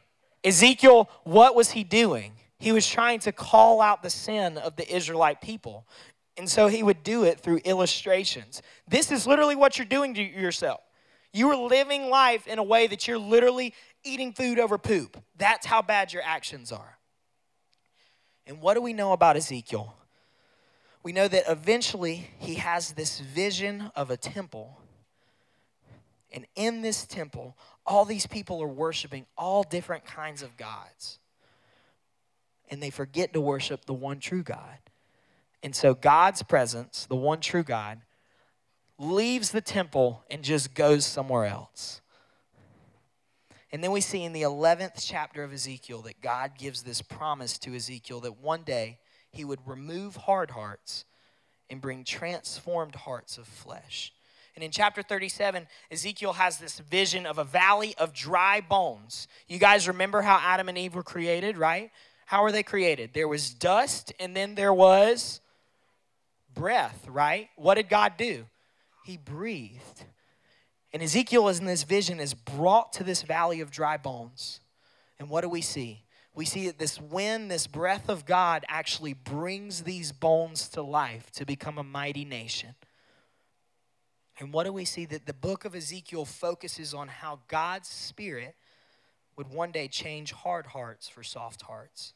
Ezekiel, 0.44 1.10
what 1.24 1.56
was 1.56 1.72
he 1.72 1.84
doing? 1.84 2.34
He 2.60 2.72
was 2.72 2.88
trying 2.88 3.20
to 3.20 3.32
call 3.32 3.82
out 3.82 4.04
the 4.04 4.10
sin 4.10 4.58
of 4.58 4.76
the 4.76 4.96
Israelite 4.96 5.42
people. 5.42 5.86
And 6.38 6.50
so 6.50 6.68
he 6.68 6.84
would 6.84 7.04
do 7.04 7.24
it 7.24 7.40
through 7.40 7.62
illustrations. 7.64 8.62
This 8.88 9.12
is 9.12 9.26
literally 9.26 9.56
what 9.56 9.78
you're 9.78 9.86
doing 9.86 10.14
to 10.16 10.22
yourself. 10.22 10.82
You 11.34 11.50
are 11.50 11.56
living 11.56 12.10
life 12.10 12.48
in 12.48 12.60
a 12.60 12.64
way 12.64 12.88
that 12.88 13.08
you're 13.08 13.18
literally 13.18 13.74
eating 14.06 14.32
food 14.32 14.60
over 14.60 14.78
poop. 14.78 15.18
That's 15.38 15.66
how 15.66 15.82
bad 15.82 16.14
your 16.14 16.22
actions 16.24 16.72
are. 16.72 16.98
And 18.48 18.62
what 18.62 18.76
do 18.76 18.82
we 18.82 18.94
know 18.94 19.12
about 19.12 19.36
Ezekiel? 19.36 19.96
We 21.04 21.12
know 21.12 21.28
that 21.28 21.44
eventually 21.48 22.30
he 22.40 22.56
has 22.56 22.94
this 22.94 23.20
vision 23.20 23.92
of 23.96 24.10
a 24.10 24.18
temple. 24.18 24.80
And 26.32 26.46
in 26.56 26.82
this 26.82 27.06
temple, 27.06 27.58
all 27.86 28.06
these 28.06 28.26
people 28.26 28.62
are 28.62 28.68
worshiping 28.68 29.26
all 29.38 29.64
different 29.64 30.06
kinds 30.06 30.42
of 30.42 30.58
gods. 30.58 31.20
And 32.70 32.82
they 32.82 32.90
forget 32.90 33.34
to 33.34 33.42
worship 33.42 33.86
the 33.86 33.94
one 33.94 34.20
true 34.20 34.44
God. 34.44 34.78
And 35.62 35.76
so 35.76 35.94
God's 35.94 36.44
presence, 36.44 37.06
the 37.06 37.16
one 37.16 37.40
true 37.40 37.64
God, 37.64 38.02
leaves 38.98 39.52
the 39.52 39.62
temple 39.62 40.24
and 40.30 40.44
just 40.44 40.74
goes 40.74 41.06
somewhere 41.06 41.46
else. 41.46 42.02
And 43.72 43.84
then 43.84 43.92
we 43.92 44.02
see 44.02 44.24
in 44.24 44.34
the 44.34 44.44
11th 44.44 45.06
chapter 45.06 45.44
of 45.44 45.52
Ezekiel 45.52 46.02
that 46.04 46.22
God 46.22 46.52
gives 46.58 46.84
this 46.84 47.02
promise 47.02 47.58
to 47.60 47.76
Ezekiel 47.76 48.20
that 48.22 48.40
one 48.40 48.64
day 48.64 49.00
he 49.32 49.44
would 49.44 49.60
remove 49.66 50.16
hard 50.16 50.52
hearts 50.52 51.06
and 51.70 51.82
bring 51.82 52.04
transformed 52.04 52.96
hearts 52.96 53.38
of 53.38 53.48
flesh. 53.48 54.14
And 54.56 54.64
in 54.64 54.72
chapter 54.72 55.02
37, 55.02 55.68
Ezekiel 55.92 56.34
has 56.34 56.58
this 56.58 56.80
vision 56.80 57.26
of 57.26 57.38
a 57.38 57.44
valley 57.44 57.94
of 57.98 58.14
dry 58.14 58.62
bones. 58.62 59.28
You 59.48 59.60
guys 59.60 59.88
remember 59.88 60.22
how 60.22 60.40
Adam 60.42 60.70
and 60.70 60.78
Eve 60.78 60.96
were 60.96 61.04
created, 61.04 61.58
right? 61.58 61.92
How 62.26 62.44
were 62.44 62.52
they 62.52 62.64
created? 62.64 63.12
There 63.14 63.28
was 63.28 63.54
dust 63.54 64.14
and 64.20 64.36
then 64.36 64.56
there 64.56 64.74
was 64.74 65.42
breath, 66.54 67.06
right? 67.10 67.50
What 67.58 67.76
did 67.76 67.90
God 67.90 68.14
do? 68.18 68.46
He 69.04 69.18
breathed. 69.18 70.06
And 70.94 71.04
Ezekiel, 71.04 71.48
is 71.50 71.60
in 71.60 71.66
this 71.66 71.84
vision, 71.84 72.20
is 72.20 72.34
brought 72.34 72.94
to 72.94 73.04
this 73.04 73.22
valley 73.22 73.62
of 73.62 73.72
dry 73.72 73.98
bones. 73.98 74.62
And 75.20 75.30
what 75.30 75.42
do 75.42 75.50
we 75.50 75.62
see? 75.62 76.04
We 76.34 76.46
see 76.46 76.68
that 76.68 76.80
this 76.80 77.00
wind, 77.00 77.50
this 77.50 77.68
breath 77.68 78.10
of 78.10 78.26
God, 78.26 78.66
actually 78.68 79.14
brings 79.14 79.84
these 79.84 80.12
bones 80.12 80.68
to 80.70 80.82
life 80.82 81.32
to 81.32 81.46
become 81.46 81.78
a 81.78 81.84
mighty 81.84 82.26
nation. 82.26 82.76
And 84.40 84.52
what 84.52 84.66
do 84.66 84.74
we 84.74 84.84
see? 84.84 85.06
That 85.06 85.26
the 85.26 85.34
book 85.34 85.64
of 85.64 85.76
Ezekiel 85.76 86.26
focuses 86.26 86.94
on 86.94 87.08
how 87.08 87.40
God's 87.48 87.88
Spirit 87.88 88.56
would 89.38 89.48
one 89.50 89.72
day 89.72 89.88
change 89.88 90.34
hard 90.34 90.68
hearts 90.68 91.08
for 91.08 91.24
soft 91.24 91.62
hearts. 91.64 92.14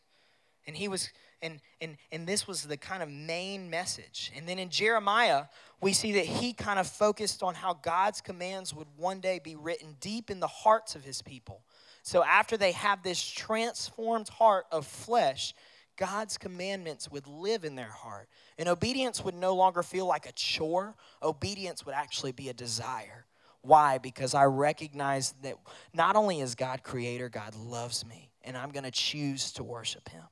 And 0.68 0.76
he 0.76 0.88
was 0.88 1.10
and 1.42 1.60
and 1.82 1.98
and 2.12 2.28
this 2.28 2.48
was 2.48 2.64
the 2.64 2.78
kind 2.78 3.04
of 3.04 3.10
main 3.10 3.70
message. 3.70 4.32
And 4.36 4.48
then 4.48 4.60
in 4.60 4.70
Jeremiah, 4.70 5.46
we 5.82 5.94
see 5.94 6.14
that 6.14 6.26
he 6.26 6.54
kind 6.54 6.80
of 6.80 6.88
focused 6.88 7.44
on 7.44 7.56
how 7.56 7.74
God's 7.74 8.22
commands 8.22 8.74
would 8.74 8.88
one 8.98 9.20
day 9.20 9.40
be 9.44 9.56
written 9.56 9.96
deep 10.00 10.30
in 10.30 10.40
the 10.40 10.48
hearts 10.48 10.96
of 10.96 11.04
his 11.04 11.22
people. 11.22 11.62
So 12.04 12.24
after 12.24 12.58
they 12.58 12.72
have 12.74 13.04
this 13.04 13.22
transformed 13.22 14.30
heart 14.30 14.66
of 14.72 14.86
flesh, 14.86 15.54
God's 15.98 16.38
commandments 16.38 17.12
would 17.12 17.28
live 17.28 17.66
in 17.66 17.76
their 17.76 17.92
heart. 17.92 18.30
And 18.58 18.70
obedience 18.70 19.24
would 19.24 19.36
no 19.36 19.54
longer 19.54 19.84
feel 19.84 20.06
like 20.06 20.26
a 20.26 20.32
chore, 20.32 20.96
obedience 21.22 21.86
would 21.86 21.96
actually 21.96 22.32
be 22.32 22.50
a 22.50 22.54
desire. 22.54 23.26
Why? 23.62 23.98
Because 23.98 24.34
I 24.34 24.46
recognize 24.46 25.34
that 25.44 25.56
not 25.94 26.16
only 26.16 26.40
is 26.40 26.56
God 26.56 26.84
creator, 26.84 27.28
God 27.28 27.56
loves 27.56 28.06
me, 28.06 28.32
and 28.44 28.56
I'm 28.56 28.72
going 28.72 28.86
to 28.86 28.92
choose 28.92 29.52
to 29.54 29.64
worship 29.64 30.08
him. 30.08 30.24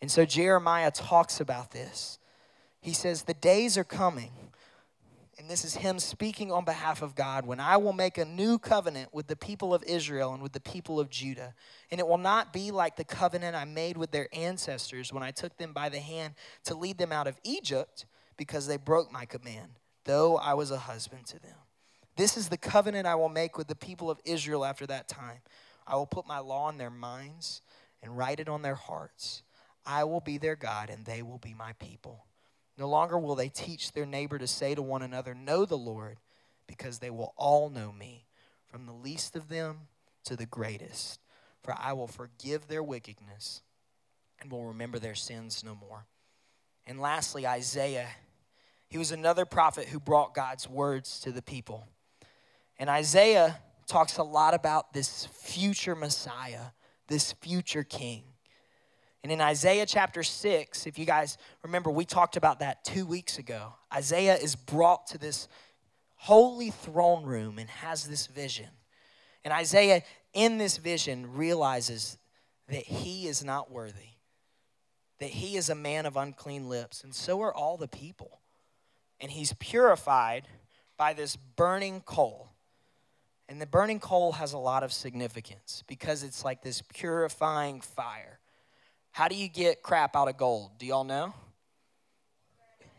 And 0.00 0.10
so 0.10 0.24
Jeremiah 0.24 0.90
talks 0.90 1.40
about 1.40 1.72
this. 1.72 2.18
He 2.80 2.92
says, 2.92 3.22
The 3.22 3.34
days 3.34 3.76
are 3.76 3.84
coming 3.84 4.30
and 5.38 5.48
this 5.48 5.64
is 5.64 5.76
him 5.76 6.00
speaking 6.00 6.50
on 6.50 6.64
behalf 6.64 7.00
of 7.00 7.14
God, 7.14 7.46
when 7.46 7.60
I 7.60 7.76
will 7.76 7.92
make 7.92 8.18
a 8.18 8.24
new 8.24 8.58
covenant 8.58 9.14
with 9.14 9.28
the 9.28 9.36
people 9.36 9.72
of 9.72 9.84
Israel 9.84 10.34
and 10.34 10.42
with 10.42 10.52
the 10.52 10.60
people 10.60 10.98
of 10.98 11.10
Judah. 11.10 11.54
And 11.92 12.00
it 12.00 12.08
will 12.08 12.18
not 12.18 12.52
be 12.52 12.72
like 12.72 12.96
the 12.96 13.04
covenant 13.04 13.54
I 13.54 13.64
made 13.64 13.96
with 13.96 14.10
their 14.10 14.28
ancestors 14.32 15.12
when 15.12 15.22
I 15.22 15.30
took 15.30 15.56
them 15.56 15.72
by 15.72 15.90
the 15.90 16.00
hand 16.00 16.34
to 16.64 16.74
lead 16.74 16.98
them 16.98 17.12
out 17.12 17.28
of 17.28 17.38
Egypt, 17.44 18.04
because 18.36 18.66
they 18.66 18.76
broke 18.76 19.12
my 19.12 19.24
command, 19.24 19.78
though 20.04 20.36
I 20.36 20.54
was 20.54 20.72
a 20.72 20.78
husband 20.78 21.26
to 21.26 21.40
them. 21.40 21.56
This 22.16 22.36
is 22.36 22.48
the 22.48 22.56
covenant 22.56 23.06
I 23.06 23.14
will 23.14 23.28
make 23.28 23.56
with 23.56 23.68
the 23.68 23.76
people 23.76 24.10
of 24.10 24.20
Israel 24.24 24.64
after 24.64 24.86
that 24.88 25.06
time. 25.06 25.38
I 25.86 25.94
will 25.94 26.06
put 26.06 26.26
my 26.26 26.40
law 26.40 26.68
in 26.68 26.78
their 26.78 26.90
minds 26.90 27.62
and 28.02 28.18
write 28.18 28.40
it 28.40 28.48
on 28.48 28.62
their 28.62 28.74
hearts. 28.74 29.42
I 29.88 30.04
will 30.04 30.20
be 30.20 30.36
their 30.36 30.54
God, 30.54 30.90
and 30.90 31.06
they 31.06 31.22
will 31.22 31.38
be 31.38 31.54
my 31.54 31.72
people. 31.72 32.26
No 32.76 32.88
longer 32.88 33.18
will 33.18 33.34
they 33.34 33.48
teach 33.48 33.92
their 33.92 34.04
neighbor 34.04 34.38
to 34.38 34.46
say 34.46 34.74
to 34.74 34.82
one 34.82 35.00
another, 35.02 35.34
Know 35.34 35.64
the 35.64 35.78
Lord, 35.78 36.18
because 36.66 36.98
they 36.98 37.08
will 37.08 37.32
all 37.36 37.70
know 37.70 37.90
me, 37.90 38.26
from 38.68 38.84
the 38.84 38.92
least 38.92 39.34
of 39.34 39.48
them 39.48 39.88
to 40.24 40.36
the 40.36 40.44
greatest. 40.44 41.20
For 41.62 41.74
I 41.76 41.94
will 41.94 42.06
forgive 42.06 42.68
their 42.68 42.82
wickedness 42.82 43.62
and 44.40 44.52
will 44.52 44.66
remember 44.66 44.98
their 44.98 45.14
sins 45.14 45.64
no 45.64 45.74
more. 45.74 46.04
And 46.86 47.00
lastly, 47.00 47.46
Isaiah. 47.46 48.08
He 48.88 48.98
was 48.98 49.10
another 49.10 49.44
prophet 49.44 49.88
who 49.88 50.00
brought 50.00 50.34
God's 50.34 50.68
words 50.68 51.20
to 51.20 51.32
the 51.32 51.42
people. 51.42 51.88
And 52.78 52.88
Isaiah 52.88 53.58
talks 53.86 54.18
a 54.18 54.22
lot 54.22 54.54
about 54.54 54.92
this 54.92 55.26
future 55.26 55.94
Messiah, 55.94 56.72
this 57.08 57.32
future 57.32 57.82
king. 57.82 58.22
And 59.28 59.32
in 59.34 59.40
Isaiah 59.42 59.84
chapter 59.84 60.22
6, 60.22 60.86
if 60.86 60.98
you 60.98 61.04
guys 61.04 61.36
remember, 61.62 61.90
we 61.90 62.06
talked 62.06 62.38
about 62.38 62.60
that 62.60 62.82
two 62.82 63.04
weeks 63.04 63.36
ago. 63.36 63.74
Isaiah 63.92 64.36
is 64.36 64.56
brought 64.56 65.06
to 65.08 65.18
this 65.18 65.48
holy 66.14 66.70
throne 66.70 67.26
room 67.26 67.58
and 67.58 67.68
has 67.68 68.08
this 68.08 68.26
vision. 68.26 68.70
And 69.44 69.52
Isaiah, 69.52 70.02
in 70.32 70.56
this 70.56 70.78
vision, 70.78 71.34
realizes 71.34 72.16
that 72.70 72.84
he 72.84 73.26
is 73.26 73.44
not 73.44 73.70
worthy, 73.70 74.14
that 75.18 75.28
he 75.28 75.58
is 75.58 75.68
a 75.68 75.74
man 75.74 76.06
of 76.06 76.16
unclean 76.16 76.70
lips, 76.70 77.04
and 77.04 77.14
so 77.14 77.42
are 77.42 77.54
all 77.54 77.76
the 77.76 77.86
people. 77.86 78.40
And 79.20 79.30
he's 79.30 79.52
purified 79.52 80.48
by 80.96 81.12
this 81.12 81.36
burning 81.36 82.00
coal. 82.00 82.48
And 83.46 83.60
the 83.60 83.66
burning 83.66 84.00
coal 84.00 84.32
has 84.32 84.54
a 84.54 84.58
lot 84.58 84.82
of 84.82 84.90
significance 84.90 85.84
because 85.86 86.22
it's 86.22 86.46
like 86.46 86.62
this 86.62 86.80
purifying 86.80 87.82
fire. 87.82 88.37
How 89.12 89.28
do 89.28 89.34
you 89.34 89.48
get 89.48 89.82
crap 89.82 90.14
out 90.14 90.28
of 90.28 90.36
gold? 90.36 90.72
Do 90.78 90.86
y'all 90.86 91.04
know? 91.04 91.34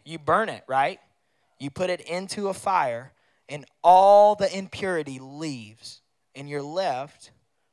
You 0.04 0.19
burn 0.19 0.50
it, 0.50 0.63
right? 0.67 1.00
You 1.60 1.69
put 1.69 1.89
it 1.89 2.02
into 2.02 2.48
a 2.48 2.54
fire, 2.54 3.12
and 3.48 3.65
all 3.84 4.36
the 4.36 4.56
impurity 4.56 5.19
leaves, 5.19 6.02
and 6.36 6.50
you're 6.50 6.62
left 6.62 7.32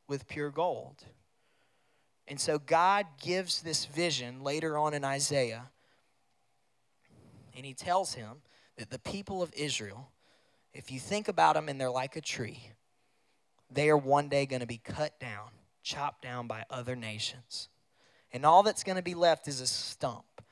with 0.09 0.29
pure 0.29 0.51
gold. 0.51 1.05
And 2.29 2.40
so 2.40 2.59
God 2.59 3.07
gives 3.20 3.62
this 3.62 3.85
vision 3.87 4.42
later 4.42 4.77
on 4.77 4.94
in 4.94 5.05
Isaiah, 5.05 5.70
and 7.57 7.64
he 7.64 7.75
tells 7.75 8.14
him 8.14 8.42
that 8.77 8.90
the 8.90 8.99
people 8.99 9.42
of 9.42 9.53
Israel, 9.55 10.11
if 10.75 10.90
you 10.90 11.01
think 11.01 11.29
about 11.29 11.55
them 11.55 11.68
and 11.68 11.81
they're 11.81 11.90
like 11.90 12.16
a 12.16 12.20
tree, 12.20 12.70
they 13.70 13.88
are 13.88 13.96
one 13.96 14.29
day 14.29 14.46
going 14.46 14.61
to 14.61 14.66
be 14.66 14.79
cut 14.79 15.18
down, 15.18 15.49
chopped 15.83 16.22
down 16.22 16.46
by 16.46 16.64
other 16.70 16.94
nations 16.94 17.68
and 18.37 18.44
all 18.44 18.62
that's 18.62 18.85
going 18.85 18.96
to 18.96 19.03
be 19.03 19.14
left 19.14 19.49
is 19.49 19.62
a 19.62 19.66
stump. 19.66 20.42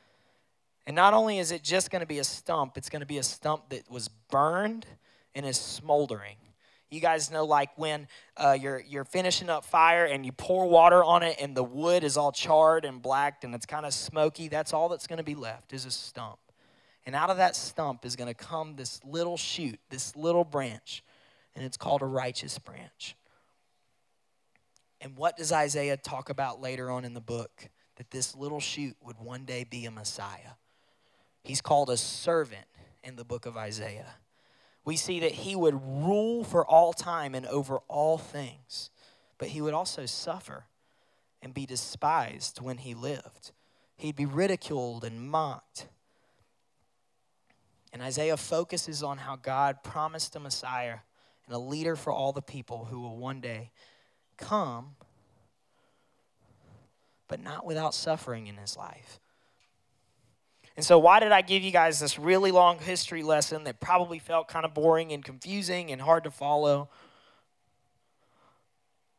And 0.86 0.96
not 0.96 1.12
only 1.12 1.38
is 1.38 1.52
it 1.52 1.62
just 1.62 1.90
going 1.90 2.00
to 2.00 2.06
be 2.06 2.18
a 2.18 2.24
stump, 2.24 2.78
it's 2.78 2.88
going 2.88 3.00
to 3.00 3.06
be 3.06 3.18
a 3.18 3.22
stump 3.22 3.68
that 3.68 3.90
was 3.90 4.08
burned 4.08 4.86
and 5.34 5.44
is 5.44 5.58
smoldering. 5.58 6.36
You 6.90 7.00
guys 7.00 7.30
know, 7.30 7.44
like 7.44 7.76
when 7.76 8.08
uh, 8.38 8.56
you're 8.58 8.80
you're 8.88 9.04
finishing 9.04 9.50
up 9.50 9.66
fire 9.66 10.06
and 10.06 10.24
you 10.24 10.32
pour 10.32 10.66
water 10.66 11.04
on 11.04 11.22
it, 11.22 11.36
and 11.38 11.54
the 11.54 11.62
wood 11.62 12.04
is 12.04 12.16
all 12.16 12.32
charred 12.32 12.86
and 12.86 13.02
blacked 13.02 13.44
and 13.44 13.54
it's 13.54 13.66
kind 13.66 13.84
of 13.84 13.92
smoky. 13.92 14.48
That's 14.48 14.72
all 14.72 14.88
that's 14.88 15.06
going 15.06 15.18
to 15.18 15.22
be 15.22 15.34
left 15.34 15.74
is 15.74 15.84
a 15.84 15.90
stump. 15.90 16.38
And 17.04 17.14
out 17.14 17.28
of 17.28 17.36
that 17.36 17.54
stump 17.54 18.06
is 18.06 18.16
going 18.16 18.28
to 18.28 18.34
come 18.34 18.76
this 18.76 18.98
little 19.04 19.36
shoot, 19.36 19.78
this 19.90 20.16
little 20.16 20.44
branch, 20.44 21.04
and 21.54 21.66
it's 21.66 21.76
called 21.76 22.00
a 22.00 22.06
righteous 22.06 22.58
branch. 22.58 23.14
And 25.02 25.18
what 25.18 25.36
does 25.36 25.52
Isaiah 25.52 25.98
talk 25.98 26.30
about 26.30 26.62
later 26.62 26.90
on 26.90 27.04
in 27.04 27.12
the 27.12 27.20
book? 27.20 27.68
That 27.96 28.10
this 28.10 28.34
little 28.34 28.60
shoot 28.60 28.96
would 29.00 29.18
one 29.18 29.44
day 29.44 29.64
be 29.64 29.84
a 29.86 29.90
Messiah. 29.90 30.56
He's 31.42 31.60
called 31.60 31.90
a 31.90 31.96
servant 31.96 32.66
in 33.02 33.16
the 33.16 33.24
book 33.24 33.46
of 33.46 33.56
Isaiah. 33.56 34.16
We 34.84 34.96
see 34.96 35.20
that 35.20 35.32
he 35.32 35.56
would 35.56 35.74
rule 35.74 36.44
for 36.44 36.66
all 36.66 36.92
time 36.92 37.34
and 37.34 37.46
over 37.46 37.78
all 37.88 38.18
things, 38.18 38.90
but 39.38 39.48
he 39.48 39.60
would 39.60 39.74
also 39.74 40.06
suffer 40.06 40.66
and 41.40 41.54
be 41.54 41.66
despised 41.66 42.60
when 42.60 42.78
he 42.78 42.94
lived. 42.94 43.52
He'd 43.96 44.16
be 44.16 44.26
ridiculed 44.26 45.04
and 45.04 45.30
mocked. 45.30 45.86
And 47.92 48.02
Isaiah 48.02 48.36
focuses 48.36 49.02
on 49.02 49.18
how 49.18 49.36
God 49.36 49.84
promised 49.84 50.34
a 50.34 50.40
Messiah 50.40 50.98
and 51.46 51.54
a 51.54 51.58
leader 51.58 51.94
for 51.94 52.12
all 52.12 52.32
the 52.32 52.42
people 52.42 52.86
who 52.86 53.00
will 53.00 53.16
one 53.16 53.40
day 53.40 53.70
come, 54.36 54.96
but 57.34 57.42
not 57.42 57.66
without 57.66 57.92
suffering 57.96 58.46
in 58.46 58.56
his 58.56 58.76
life. 58.76 59.18
And 60.76 60.86
so, 60.86 61.00
why 61.00 61.18
did 61.18 61.32
I 61.32 61.42
give 61.42 61.64
you 61.64 61.72
guys 61.72 61.98
this 61.98 62.16
really 62.16 62.52
long 62.52 62.78
history 62.78 63.24
lesson 63.24 63.64
that 63.64 63.80
probably 63.80 64.20
felt 64.20 64.46
kind 64.46 64.64
of 64.64 64.72
boring 64.72 65.10
and 65.10 65.24
confusing 65.24 65.90
and 65.90 66.00
hard 66.00 66.22
to 66.22 66.30
follow? 66.30 66.90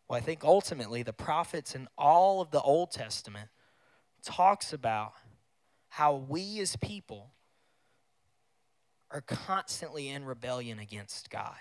Well, 0.08 0.18
I 0.18 0.22
think 0.22 0.46
ultimately 0.46 1.04
the 1.04 1.12
prophets 1.12 1.76
and 1.76 1.90
all 1.98 2.40
of 2.40 2.52
the 2.52 2.62
Old 2.62 2.92
Testament 2.92 3.50
talks 4.24 4.72
about 4.72 5.12
how 5.90 6.16
we 6.16 6.62
as 6.62 6.78
people 6.78 7.32
are 9.12 9.20
constantly 9.20 10.08
in 10.08 10.24
rebellion 10.24 10.80
against 10.80 11.30
God. 11.30 11.60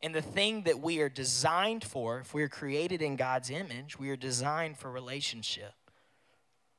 And 0.00 0.14
the 0.14 0.22
thing 0.22 0.62
that 0.62 0.80
we 0.80 1.00
are 1.00 1.08
designed 1.08 1.82
for, 1.82 2.20
if 2.20 2.32
we're 2.32 2.48
created 2.48 3.02
in 3.02 3.16
God's 3.16 3.50
image, 3.50 3.98
we 3.98 4.10
are 4.10 4.16
designed 4.16 4.78
for 4.78 4.90
relationship. 4.90 5.74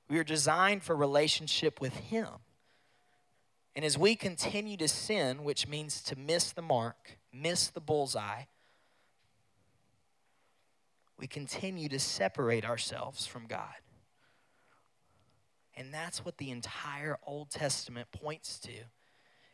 We 0.10 0.18
are 0.20 0.24
designed 0.24 0.84
for 0.84 0.96
relationship 0.96 1.82
with 1.82 1.96
Him. 1.96 2.30
And 3.76 3.84
as 3.86 3.98
we 3.98 4.16
continue 4.16 4.78
to 4.78 4.88
sin, 4.88 5.44
which 5.44 5.68
means 5.68 6.02
to 6.04 6.18
miss 6.18 6.52
the 6.52 6.62
mark, 6.62 7.18
miss 7.34 7.68
the 7.68 7.82
bullseye, 7.82 8.44
we 11.20 11.28
continue 11.28 11.90
to 11.90 12.00
separate 12.00 12.66
ourselves 12.66 13.26
from 13.26 13.46
God. 13.46 13.76
And 15.76 15.94
that's 15.94 16.26
what 16.26 16.38
the 16.38 16.52
entire 16.52 17.18
Old 17.26 17.52
Testament 17.52 18.12
points 18.12 18.60
to. 18.62 18.72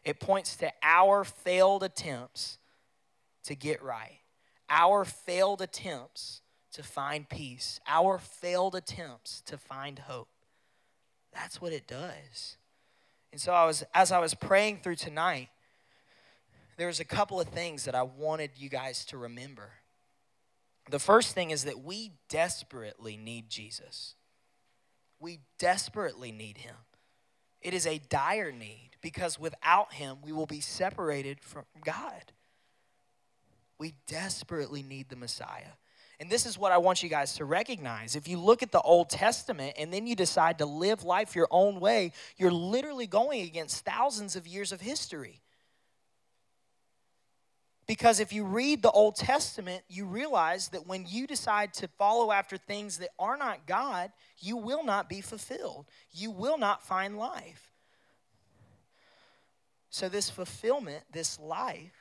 It 0.04 0.20
points 0.20 0.56
to 0.58 0.72
our 0.84 1.24
failed 1.24 1.84
attempts 1.84 2.60
to 3.46 3.56
get 3.56 3.82
right, 3.84 4.20
our 4.70 5.06
failed 5.06 5.62
attempts 5.62 6.42
to 6.74 6.84
find 6.84 7.30
peace, 7.30 7.80
our 7.88 8.18
failed 8.18 8.76
attempts 8.76 9.42
to 9.42 9.58
find 9.58 10.00
hope. 10.00 10.28
That's 11.34 11.62
what 11.62 11.74
it 11.74 11.88
does. 11.88 12.58
And 13.32 13.42
so 13.42 13.54
I 13.54 13.66
was 13.66 13.84
as 13.94 14.12
I 14.12 14.20
was 14.20 14.34
praying 14.34 14.80
through 14.80 14.96
tonight, 14.96 15.50
there 16.78 16.88
was 16.88 17.00
a 17.00 17.06
couple 17.06 17.40
of 17.40 17.48
things 17.48 17.86
that 17.86 17.96
I 17.96 18.04
wanted 18.04 18.52
you 18.58 18.70
guys 18.70 19.06
to 19.06 19.18
remember. 19.18 19.72
The 20.90 21.00
first 21.00 21.34
thing 21.34 21.52
is 21.52 21.64
that 21.64 21.84
we 21.84 22.12
desperately 22.30 23.18
need 23.18 23.50
Jesus. 23.50 24.16
We 25.20 25.40
desperately 25.58 26.32
need 26.32 26.60
him. 26.60 26.76
It 27.62 27.74
is 27.74 27.88
a 27.88 27.98
dire 27.98 28.52
need 28.52 28.92
because 29.02 29.40
without 29.40 29.94
him, 29.94 30.18
we 30.24 30.32
will 30.32 30.46
be 30.46 30.60
separated 30.60 31.42
from 31.42 31.64
God. 31.84 32.32
We 33.78 33.94
desperately 34.08 34.84
need 34.84 35.10
the 35.10 35.16
Messiah. 35.16 35.74
And 36.20 36.30
this 36.30 36.46
is 36.46 36.58
what 36.58 36.72
I 36.72 36.78
want 36.78 37.04
you 37.04 37.10
guys 37.10 37.34
to 37.36 37.46
recognize. 37.46 38.16
If 38.16 38.28
you 38.28 38.40
look 38.40 38.64
at 38.64 38.72
the 38.72 38.82
Old 38.82 39.10
Testament 39.10 39.76
and 39.78 39.92
then 39.92 40.08
you 40.08 40.16
decide 40.16 40.60
to 40.60 40.66
live 40.66 41.04
life 41.04 41.36
your 41.36 41.50
own 41.52 41.80
way, 41.80 42.14
you're 42.38 42.52
literally 42.52 43.08
going 43.08 43.42
against 43.42 43.84
thousands 43.84 44.36
of 44.38 44.48
years 44.48 44.72
of 44.72 44.80
history. 44.80 45.42
Because 47.88 48.20
if 48.20 48.34
you 48.34 48.46
read 48.46 48.82
the 48.82 48.92
Old 48.92 49.16
Testament, 49.16 49.84
you 49.88 50.06
realize 50.06 50.70
that 50.70 50.88
when 50.88 51.06
you 51.08 51.28
decide 51.28 51.74
to 51.76 51.88
follow 51.88 52.32
after 52.32 52.58
things 52.58 52.98
that 52.98 53.10
are 53.20 53.38
not 53.38 53.68
God, 53.68 54.12
you 54.40 54.58
will 54.58 54.84
not 54.84 55.08
be 55.08 55.22
fulfilled. 55.22 55.86
You 56.12 56.32
will 56.32 56.58
not 56.58 56.82
find 56.82 57.18
life. 57.18 57.72
So, 59.92 60.10
this 60.10 60.30
fulfillment, 60.30 61.04
this 61.12 61.40
life, 61.40 61.95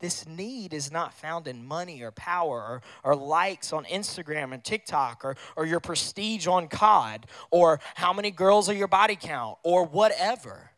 this 0.00 0.28
need 0.28 0.72
is 0.72 0.92
not 0.92 1.12
found 1.12 1.48
in 1.48 1.66
money 1.66 2.02
or 2.02 2.12
power 2.12 2.58
or, 2.58 2.82
or 3.02 3.16
likes 3.16 3.72
on 3.72 3.84
Instagram 3.84 4.54
and 4.54 4.62
TikTok 4.62 5.24
or, 5.24 5.36
or 5.56 5.66
your 5.66 5.80
prestige 5.80 6.46
on 6.46 6.68
COD 6.68 7.26
or 7.50 7.80
how 7.96 8.12
many 8.12 8.30
girls 8.30 8.68
are 8.68 8.74
your 8.74 8.88
body 8.88 9.16
count 9.16 9.58
or 9.64 9.84
whatever. 9.84 10.70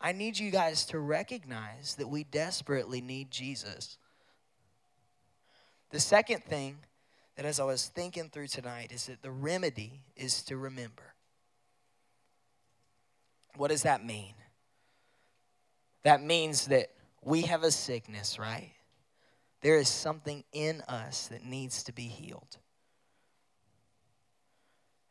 I 0.00 0.12
need 0.12 0.38
you 0.38 0.50
guys 0.50 0.84
to 0.86 0.98
recognize 0.98 1.94
that 1.94 2.08
we 2.08 2.24
desperately 2.24 3.00
need 3.00 3.30
Jesus. 3.30 3.96
The 5.90 6.00
second 6.00 6.44
thing 6.44 6.78
that, 7.36 7.46
as 7.46 7.60
I 7.60 7.64
was 7.64 7.86
thinking 7.86 8.28
through 8.28 8.48
tonight, 8.48 8.90
is 8.92 9.06
that 9.06 9.22
the 9.22 9.30
remedy 9.30 10.02
is 10.16 10.42
to 10.44 10.56
remember. 10.56 11.14
What 13.56 13.68
does 13.68 13.82
that 13.82 14.04
mean? 14.04 14.34
That 16.02 16.22
means 16.22 16.66
that 16.66 16.90
we 17.22 17.42
have 17.42 17.62
a 17.62 17.70
sickness, 17.70 18.38
right? 18.38 18.72
There 19.62 19.78
is 19.78 19.88
something 19.88 20.44
in 20.52 20.82
us 20.82 21.28
that 21.28 21.44
needs 21.44 21.82
to 21.84 21.92
be 21.92 22.04
healed. 22.04 22.58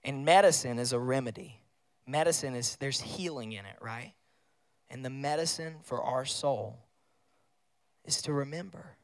And 0.03 0.23
medicine 0.23 0.79
is 0.79 0.93
a 0.93 0.99
remedy. 0.99 1.59
Medicine 2.07 2.55
is, 2.55 2.75
there's 2.77 3.01
healing 3.01 3.51
in 3.53 3.65
it, 3.65 3.77
right? 3.81 4.13
And 4.89 5.03
the 5.03 5.09
medicine 5.09 5.75
for 5.83 6.01
our 6.01 6.25
soul 6.25 6.77
is 8.05 8.21
to 8.21 8.33
remember. 8.33 8.95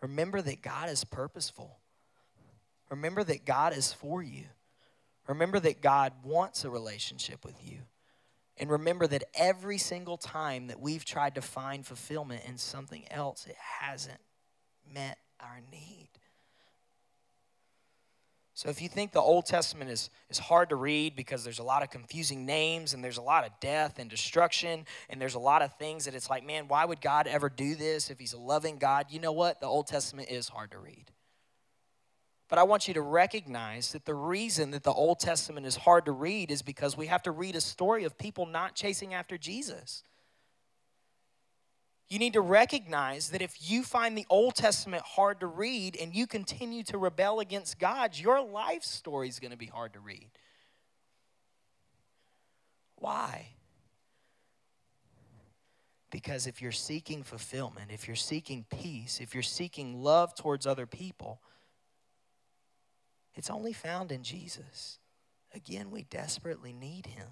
Remember 0.00 0.40
that 0.42 0.62
God 0.62 0.88
is 0.88 1.04
purposeful. 1.04 1.78
Remember 2.90 3.22
that 3.22 3.44
God 3.44 3.76
is 3.76 3.92
for 3.92 4.22
you. 4.22 4.44
Remember 5.28 5.60
that 5.60 5.80
God 5.80 6.12
wants 6.24 6.64
a 6.64 6.70
relationship 6.70 7.44
with 7.44 7.56
you. 7.64 7.78
And 8.58 8.70
remember 8.70 9.06
that 9.06 9.24
every 9.34 9.78
single 9.78 10.16
time 10.16 10.66
that 10.66 10.80
we've 10.80 11.04
tried 11.04 11.34
to 11.36 11.42
find 11.42 11.86
fulfillment 11.86 12.42
in 12.46 12.58
something 12.58 13.04
else, 13.10 13.46
it 13.46 13.56
hasn't 13.56 14.20
met 14.92 15.18
our 15.40 15.60
need. 15.70 16.08
So 18.54 18.68
if 18.68 18.82
you 18.82 18.88
think 18.88 19.12
the 19.12 19.20
Old 19.20 19.46
Testament 19.46 19.90
is, 19.90 20.10
is 20.28 20.38
hard 20.38 20.68
to 20.68 20.76
read 20.76 21.16
because 21.16 21.42
there's 21.42 21.58
a 21.58 21.64
lot 21.64 21.82
of 21.82 21.90
confusing 21.90 22.44
names 22.44 22.92
and 22.92 23.02
there's 23.02 23.16
a 23.16 23.22
lot 23.22 23.46
of 23.46 23.50
death 23.60 23.98
and 23.98 24.10
destruction 24.10 24.84
and 25.08 25.20
there's 25.20 25.34
a 25.34 25.40
lot 25.40 25.62
of 25.62 25.74
things 25.78 26.04
that 26.04 26.14
it's 26.14 26.28
like, 26.28 26.44
man, 26.44 26.68
why 26.68 26.84
would 26.84 27.00
God 27.00 27.26
ever 27.26 27.48
do 27.48 27.74
this 27.74 28.10
if 28.10 28.18
he's 28.18 28.34
a 28.34 28.38
loving 28.38 28.76
God? 28.76 29.06
You 29.08 29.20
know 29.20 29.32
what? 29.32 29.60
The 29.60 29.66
Old 29.66 29.86
Testament 29.86 30.28
is 30.30 30.48
hard 30.48 30.70
to 30.72 30.78
read. 30.78 31.10
But 32.52 32.58
I 32.58 32.64
want 32.64 32.86
you 32.86 32.92
to 32.92 33.00
recognize 33.00 33.92
that 33.92 34.04
the 34.04 34.14
reason 34.14 34.72
that 34.72 34.82
the 34.82 34.92
Old 34.92 35.18
Testament 35.18 35.64
is 35.64 35.74
hard 35.74 36.04
to 36.04 36.12
read 36.12 36.50
is 36.50 36.60
because 36.60 36.98
we 36.98 37.06
have 37.06 37.22
to 37.22 37.30
read 37.30 37.56
a 37.56 37.62
story 37.62 38.04
of 38.04 38.18
people 38.18 38.44
not 38.44 38.74
chasing 38.74 39.14
after 39.14 39.38
Jesus. 39.38 40.02
You 42.10 42.18
need 42.18 42.34
to 42.34 42.42
recognize 42.42 43.30
that 43.30 43.40
if 43.40 43.70
you 43.70 43.82
find 43.82 44.18
the 44.18 44.26
Old 44.28 44.54
Testament 44.54 45.02
hard 45.02 45.40
to 45.40 45.46
read 45.46 45.96
and 45.98 46.14
you 46.14 46.26
continue 46.26 46.82
to 46.82 46.98
rebel 46.98 47.40
against 47.40 47.78
God, 47.78 48.18
your 48.18 48.42
life 48.42 48.82
story 48.82 49.30
is 49.30 49.38
going 49.38 49.52
to 49.52 49.56
be 49.56 49.64
hard 49.64 49.94
to 49.94 50.00
read. 50.00 50.28
Why? 52.96 53.46
Because 56.10 56.46
if 56.46 56.60
you're 56.60 56.70
seeking 56.70 57.22
fulfillment, 57.22 57.90
if 57.90 58.06
you're 58.06 58.14
seeking 58.14 58.66
peace, 58.68 59.20
if 59.22 59.32
you're 59.32 59.42
seeking 59.42 60.02
love 60.02 60.34
towards 60.34 60.66
other 60.66 60.84
people, 60.84 61.40
it's 63.34 63.50
only 63.50 63.72
found 63.72 64.12
in 64.12 64.22
Jesus. 64.22 64.98
Again, 65.54 65.90
we 65.90 66.02
desperately 66.04 66.72
need 66.72 67.06
him. 67.06 67.28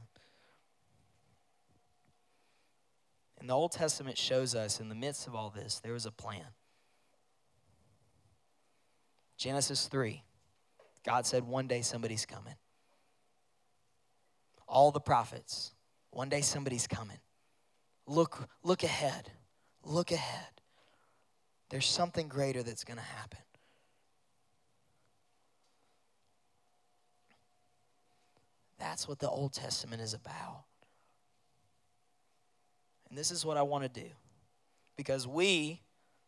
And 3.39 3.49
the 3.49 3.55
Old 3.55 3.73
Testament 3.73 4.19
shows 4.19 4.55
us 4.55 4.81
in 4.81 4.89
the 4.91 4.95
midst 4.95 5.27
of 5.27 5.35
all 5.35 5.51
this, 5.51 5.81
there 5.81 5.95
was 5.95 6.05
a 6.05 6.11
plan. 6.11 6.45
Genesis 9.39 9.89
3, 9.89 10.23
God 11.07 11.25
said, 11.25 11.45
One 11.45 11.67
day 11.67 11.81
somebody's 11.81 12.27
coming. 12.27 12.57
All 14.69 14.91
the 14.91 15.01
prophets, 15.01 15.73
one 16.11 16.29
day 16.29 16.43
somebody's 16.43 16.87
coming. 16.87 17.17
Look, 18.07 18.49
look 18.63 18.83
ahead. 18.83 19.31
Look 19.83 20.13
ahead. 20.13 20.61
There's 21.71 21.87
something 21.87 22.29
greater 22.29 22.63
that's 22.63 22.85
going 22.85 22.99
to 22.99 23.03
happen. 23.03 23.39
That's 28.81 29.07
what 29.07 29.19
the 29.19 29.29
Old 29.29 29.53
Testament 29.53 30.03
is 30.03 30.14
about. 30.14 30.64
And 33.09 33.16
this 33.19 33.31
is 33.31 33.45
what 33.45 33.57
I 33.57 33.62
want 33.62 33.85
to 33.85 34.01
do. 34.01 34.09
Because 34.97 35.27
we, 35.27 35.83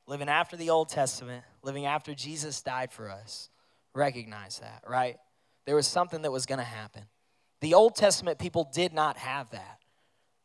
living 0.07 0.29
after 0.29 0.57
the 0.57 0.71
Old 0.71 0.89
Testament, 0.89 1.45
living 1.63 1.87
after 1.87 2.15
Jesus 2.15 2.61
died 2.61 2.93
for 2.93 3.11
us, 3.11 3.49
recognize 3.95 4.59
that, 4.59 4.85
right? 4.87 5.17
There 5.65 5.77
was 5.77 5.87
something 5.87 6.23
that 6.23 6.31
was 6.31 6.45
going 6.45 6.59
to 6.59 6.65
happen. 6.65 7.03
The 7.61 7.75
Old 7.75 7.97
Testament 7.97 8.39
people 8.39 8.69
did 8.73 8.93
not 8.93 9.17
have 9.17 9.51
that. 9.51 9.79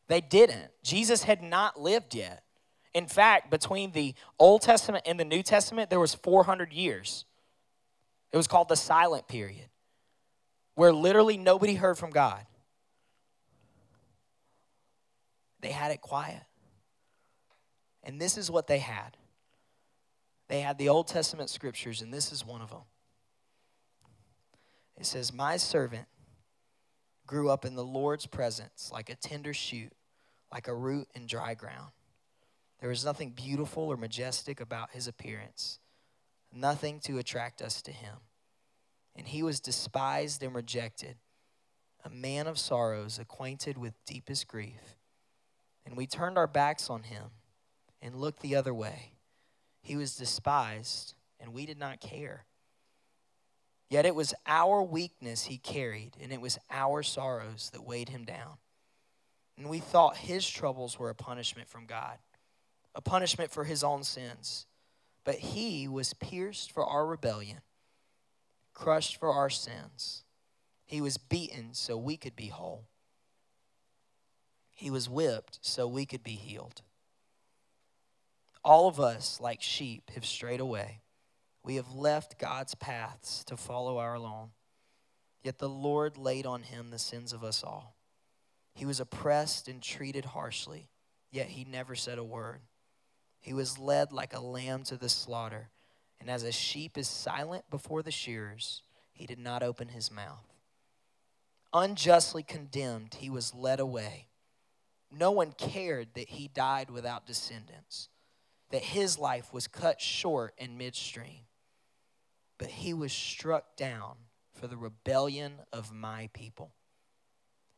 They 0.08 0.22
didn't. 0.22 0.72
Jesus 0.84 1.24
had 1.24 1.42
not 1.42 1.80
lived 1.80 2.16
yet. 2.16 2.44
In 2.94 3.08
fact, 3.08 3.52
between 3.52 3.92
the 3.92 4.16
Old 4.40 4.62
Testament 4.62 5.04
and 5.06 5.20
the 5.20 5.26
New 5.26 5.44
Testament, 5.44 5.90
there 5.90 6.00
was 6.00 6.14
400 6.14 6.72
years. 6.72 7.26
It 8.32 8.38
was 8.38 8.48
called 8.48 8.70
the 8.70 8.76
silent 8.76 9.28
period 9.28 9.68
where 10.78 10.94
literally 10.94 11.38
nobody 11.38 11.74
heard 11.74 11.98
from 11.98 12.12
God. 12.12 12.46
They 15.60 15.72
had 15.72 15.90
it 15.90 16.02
quiet. 16.02 16.44
And 18.04 18.22
this 18.22 18.38
is 18.38 18.52
what 18.52 18.68
they 18.68 18.78
had 18.78 19.18
they 20.50 20.62
had 20.62 20.78
the 20.78 20.88
Old 20.88 21.08
Testament 21.08 21.50
scriptures, 21.50 22.02
and 22.02 22.14
this 22.14 22.32
is 22.32 22.46
one 22.46 22.62
of 22.62 22.70
them. 22.70 22.84
It 24.96 25.08
says, 25.08 25.34
My 25.34 25.58
servant 25.58 26.08
grew 27.26 27.50
up 27.50 27.66
in 27.66 27.76
the 27.76 27.84
Lord's 27.84 28.28
presence 28.28 28.92
like 28.94 29.10
a 29.10 29.16
tender 29.16 29.54
shoot, 29.56 29.92
like 30.54 30.68
a 30.68 30.76
root 30.76 31.08
in 31.16 31.26
dry 31.26 31.56
ground. 31.56 31.92
There 32.80 32.90
was 32.90 33.04
nothing 33.04 33.32
beautiful 33.32 33.84
or 33.84 33.98
majestic 33.98 34.62
about 34.62 34.92
his 34.92 35.08
appearance, 35.08 35.80
nothing 36.54 37.00
to 37.02 37.18
attract 37.18 37.64
us 37.64 37.82
to 37.82 37.92
him 37.92 38.18
and 39.18 39.28
he 39.28 39.42
was 39.42 39.60
despised 39.60 40.44
and 40.44 40.54
rejected, 40.54 41.16
a 42.06 42.10
man 42.10 42.48
of 42.48 42.60
sorrows, 42.60 43.18
acquainted 43.18 43.78
with 43.78 44.06
deepest 44.06 44.48
grief. 44.48 44.96
And 45.86 45.98
we 45.98 46.06
turned 46.06 46.38
our 46.38 46.48
backs 46.48 46.90
on 46.90 47.04
him 47.04 47.32
and 48.02 48.16
looked 48.16 48.42
the 48.42 48.56
other 48.56 48.74
way. 48.74 49.14
He 49.82 49.96
was 49.96 50.16
despised, 50.16 51.16
and 51.40 51.54
we 51.54 51.66
did 51.66 51.80
not 51.80 52.00
care. 52.00 52.46
Yet 53.90 54.06
it 54.06 54.16
was 54.16 54.34
our 54.46 54.84
weakness 54.84 55.46
he 55.46 55.58
carried, 55.58 56.12
and 56.22 56.32
it 56.32 56.42
was 56.42 56.60
our 56.70 57.02
sorrows 57.04 57.70
that 57.74 57.86
weighed 57.86 58.10
him 58.10 58.26
down. 58.26 58.58
And 59.58 59.70
we 59.70 59.80
thought 59.80 60.18
his 60.18 60.48
troubles 60.48 61.00
were 61.00 61.10
a 61.10 61.16
punishment 61.16 61.68
from 61.70 61.86
God, 61.86 62.18
a 62.94 63.02
punishment 63.02 63.50
for 63.50 63.64
his 63.64 63.84
own 63.84 64.04
sins. 64.04 64.68
But 65.24 65.36
he 65.36 65.88
was 65.88 66.14
pierced 66.14 66.72
for 66.72 66.86
our 66.86 67.06
rebellion, 67.06 67.62
crushed 68.78 69.20
for 69.20 69.34
our 69.34 69.50
sins. 69.50 70.24
He 70.86 71.02
was 71.02 71.18
beaten 71.18 71.74
so 71.74 71.98
we 71.98 72.16
could 72.16 72.36
be 72.36 72.48
whole. 72.48 72.86
He 74.76 74.92
was 74.92 75.10
whipped 75.10 75.58
so 75.64 75.88
we 75.88 76.06
could 76.06 76.24
be 76.24 76.36
healed. 76.36 76.84
All 78.64 78.88
of 78.88 79.00
us, 79.00 79.42
like 79.42 79.64
sheep, 79.64 80.12
have 80.14 80.26
strayed 80.26 80.60
away. 80.60 81.02
We 81.64 81.76
have 81.76 81.92
left 81.92 82.38
God's 82.38 82.76
paths 82.76 83.44
to 83.46 83.58
follow 83.58 83.98
our 83.98 84.16
own. 84.16 84.50
Yet 85.42 85.58
the 85.58 85.70
Lord 85.70 86.16
laid 86.16 86.46
on 86.46 86.62
him 86.62 86.92
the 86.92 87.00
sins 87.00 87.34
of 87.34 87.44
us 87.44 87.64
all. 87.64 87.96
He 88.76 88.86
was 88.86 89.00
oppressed 89.00 89.68
and 89.68 89.82
treated 89.82 90.26
harshly, 90.26 90.90
yet 91.32 91.48
he 91.48 91.66
never 91.66 91.96
said 91.96 92.20
a 92.20 92.24
word. 92.24 92.62
He 93.40 93.54
was 93.54 93.80
led 93.80 94.14
like 94.14 94.36
a 94.36 94.40
lamb 94.40 94.84
to 94.84 94.98
the 94.98 95.10
slaughter, 95.10 95.72
and 96.20 96.30
as 96.30 96.44
a 96.44 96.52
sheep 96.52 96.98
is 96.98 97.08
silent 97.08 97.70
before 97.70 98.02
the 98.04 98.12
shearers, 98.12 98.82
he 99.14 99.26
did 99.26 99.40
not 99.40 99.64
open 99.64 99.90
his 99.90 100.12
mouth. 100.12 100.46
Unjustly 101.74 102.44
condemned, 102.44 103.16
he 103.20 103.30
was 103.30 103.54
led 103.54 103.80
away. 103.80 104.28
No 105.12 105.32
one 105.32 105.54
cared 105.54 106.10
that 106.16 106.30
he 106.30 106.48
died 106.48 106.90
without 106.90 107.26
descendants, 107.26 108.10
that 108.72 108.84
his 108.84 109.18
life 109.18 109.54
was 109.54 109.68
cut 109.68 110.02
short 110.02 110.54
in 110.58 110.78
midstream. 110.78 111.46
But 112.58 112.70
he 112.70 112.94
was 112.94 113.14
struck 113.14 113.76
down 113.76 114.16
for 114.54 114.68
the 114.68 114.78
rebellion 114.78 115.60
of 115.72 115.94
my 115.94 116.30
people. 116.34 116.74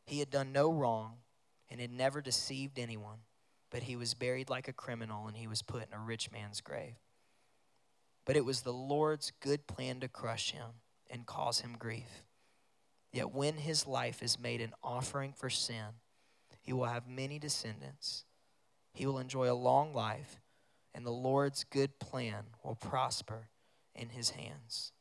He 0.06 0.18
had 0.18 0.30
done 0.30 0.52
no 0.52 0.72
wrong 0.72 1.18
and 1.68 1.80
had 1.80 1.92
never 1.92 2.20
deceived 2.20 2.78
anyone, 2.78 3.18
but 3.70 3.84
he 3.84 3.96
was 3.96 4.14
buried 4.14 4.50
like 4.50 4.66
a 4.66 4.72
criminal 4.72 5.26
and 5.26 5.36
he 5.36 5.46
was 5.46 5.62
put 5.62 5.86
in 5.86 5.92
a 5.92 6.00
rich 6.00 6.32
man's 6.32 6.60
grave. 6.60 6.96
But 8.30 8.36
it 8.36 8.44
was 8.44 8.60
the 8.60 8.72
Lord's 8.72 9.32
good 9.40 9.66
plan 9.66 9.98
to 9.98 10.08
crush 10.08 10.52
him 10.52 10.68
and 11.10 11.26
cause 11.26 11.62
him 11.62 11.74
grief. 11.76 12.22
Yet 13.12 13.32
when 13.32 13.56
his 13.56 13.88
life 13.88 14.22
is 14.22 14.38
made 14.38 14.60
an 14.60 14.72
offering 14.84 15.32
for 15.32 15.50
sin, 15.50 15.96
he 16.62 16.72
will 16.72 16.84
have 16.84 17.08
many 17.08 17.40
descendants. 17.40 18.24
He 18.94 19.04
will 19.04 19.18
enjoy 19.18 19.50
a 19.50 19.54
long 19.54 19.92
life, 19.92 20.40
and 20.94 21.04
the 21.04 21.10
Lord's 21.10 21.64
good 21.64 21.98
plan 21.98 22.44
will 22.62 22.76
prosper 22.76 23.48
in 23.96 24.10
his 24.10 24.30
hands. 24.30 24.92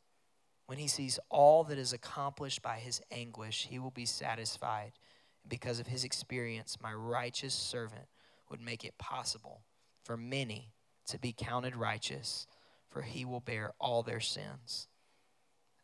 When 0.65 0.79
he 0.79 0.87
sees 0.87 1.19
all 1.29 1.63
that 1.65 1.77
is 1.77 1.93
accomplished 1.93 2.63
by 2.63 2.77
his 2.77 2.99
anguish, 3.11 3.67
he 3.69 3.77
will 3.77 3.91
be 3.91 4.07
satisfied. 4.07 4.93
Because 5.47 5.79
of 5.79 5.85
his 5.85 6.03
experience, 6.03 6.79
my 6.81 6.93
righteous 6.95 7.53
servant 7.53 8.07
would 8.49 8.59
make 8.59 8.83
it 8.83 8.97
possible 8.97 9.61
for 10.03 10.17
many 10.17 10.73
to 11.05 11.19
be 11.19 11.31
counted 11.31 11.75
righteous, 11.75 12.47
for 12.89 13.03
he 13.03 13.25
will 13.25 13.39
bear 13.39 13.73
all 13.79 14.03
their 14.03 14.19
sins. 14.19 14.87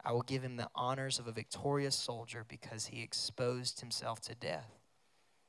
I 0.04 0.12
will 0.12 0.22
give 0.22 0.44
him 0.44 0.58
the 0.58 0.70
honors 0.76 1.18
of 1.18 1.28
a 1.28 1.32
victorious 1.32 1.96
soldier 1.96 2.46
because 2.48 2.88
he 2.88 3.02
exposed 3.02 3.80
himself 3.80 4.22
to 4.22 4.36
death. 4.36 4.80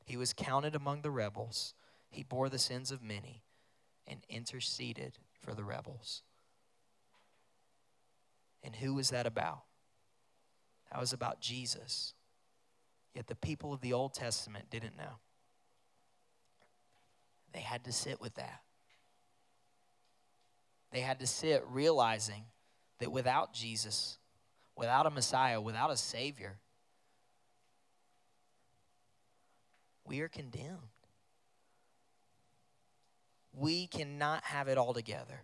He 0.04 0.16
was 0.16 0.32
counted 0.32 0.74
among 0.74 1.02
the 1.02 1.10
rebels. 1.10 1.74
He 2.08 2.22
bore 2.22 2.48
the 2.48 2.58
sins 2.58 2.90
of 2.90 3.02
many 3.02 3.42
and 4.06 4.20
interceded 4.28 5.18
for 5.40 5.54
the 5.54 5.64
rebels. 5.64 6.22
And 8.62 8.76
who 8.76 8.94
was 8.94 9.10
that 9.10 9.26
about? 9.26 9.62
That 10.90 11.00
was 11.00 11.12
about 11.12 11.40
Jesus. 11.40 12.14
Yet 13.14 13.26
the 13.26 13.34
people 13.34 13.72
of 13.72 13.80
the 13.80 13.92
Old 13.92 14.14
Testament 14.14 14.70
didn't 14.70 14.96
know. 14.96 15.18
They 17.52 17.60
had 17.60 17.84
to 17.84 17.92
sit 17.92 18.20
with 18.20 18.34
that. 18.34 18.62
They 20.92 21.00
had 21.00 21.20
to 21.20 21.26
sit 21.26 21.64
realizing 21.68 22.44
that 23.00 23.12
without 23.12 23.52
Jesus, 23.52 24.18
without 24.76 25.06
a 25.06 25.10
Messiah, 25.10 25.60
without 25.60 25.90
a 25.90 25.96
Savior, 25.96 26.58
we 30.04 30.20
are 30.20 30.28
condemned. 30.28 30.78
We 33.52 33.86
cannot 33.86 34.44
have 34.44 34.68
it 34.68 34.78
all 34.78 34.94
together. 34.94 35.42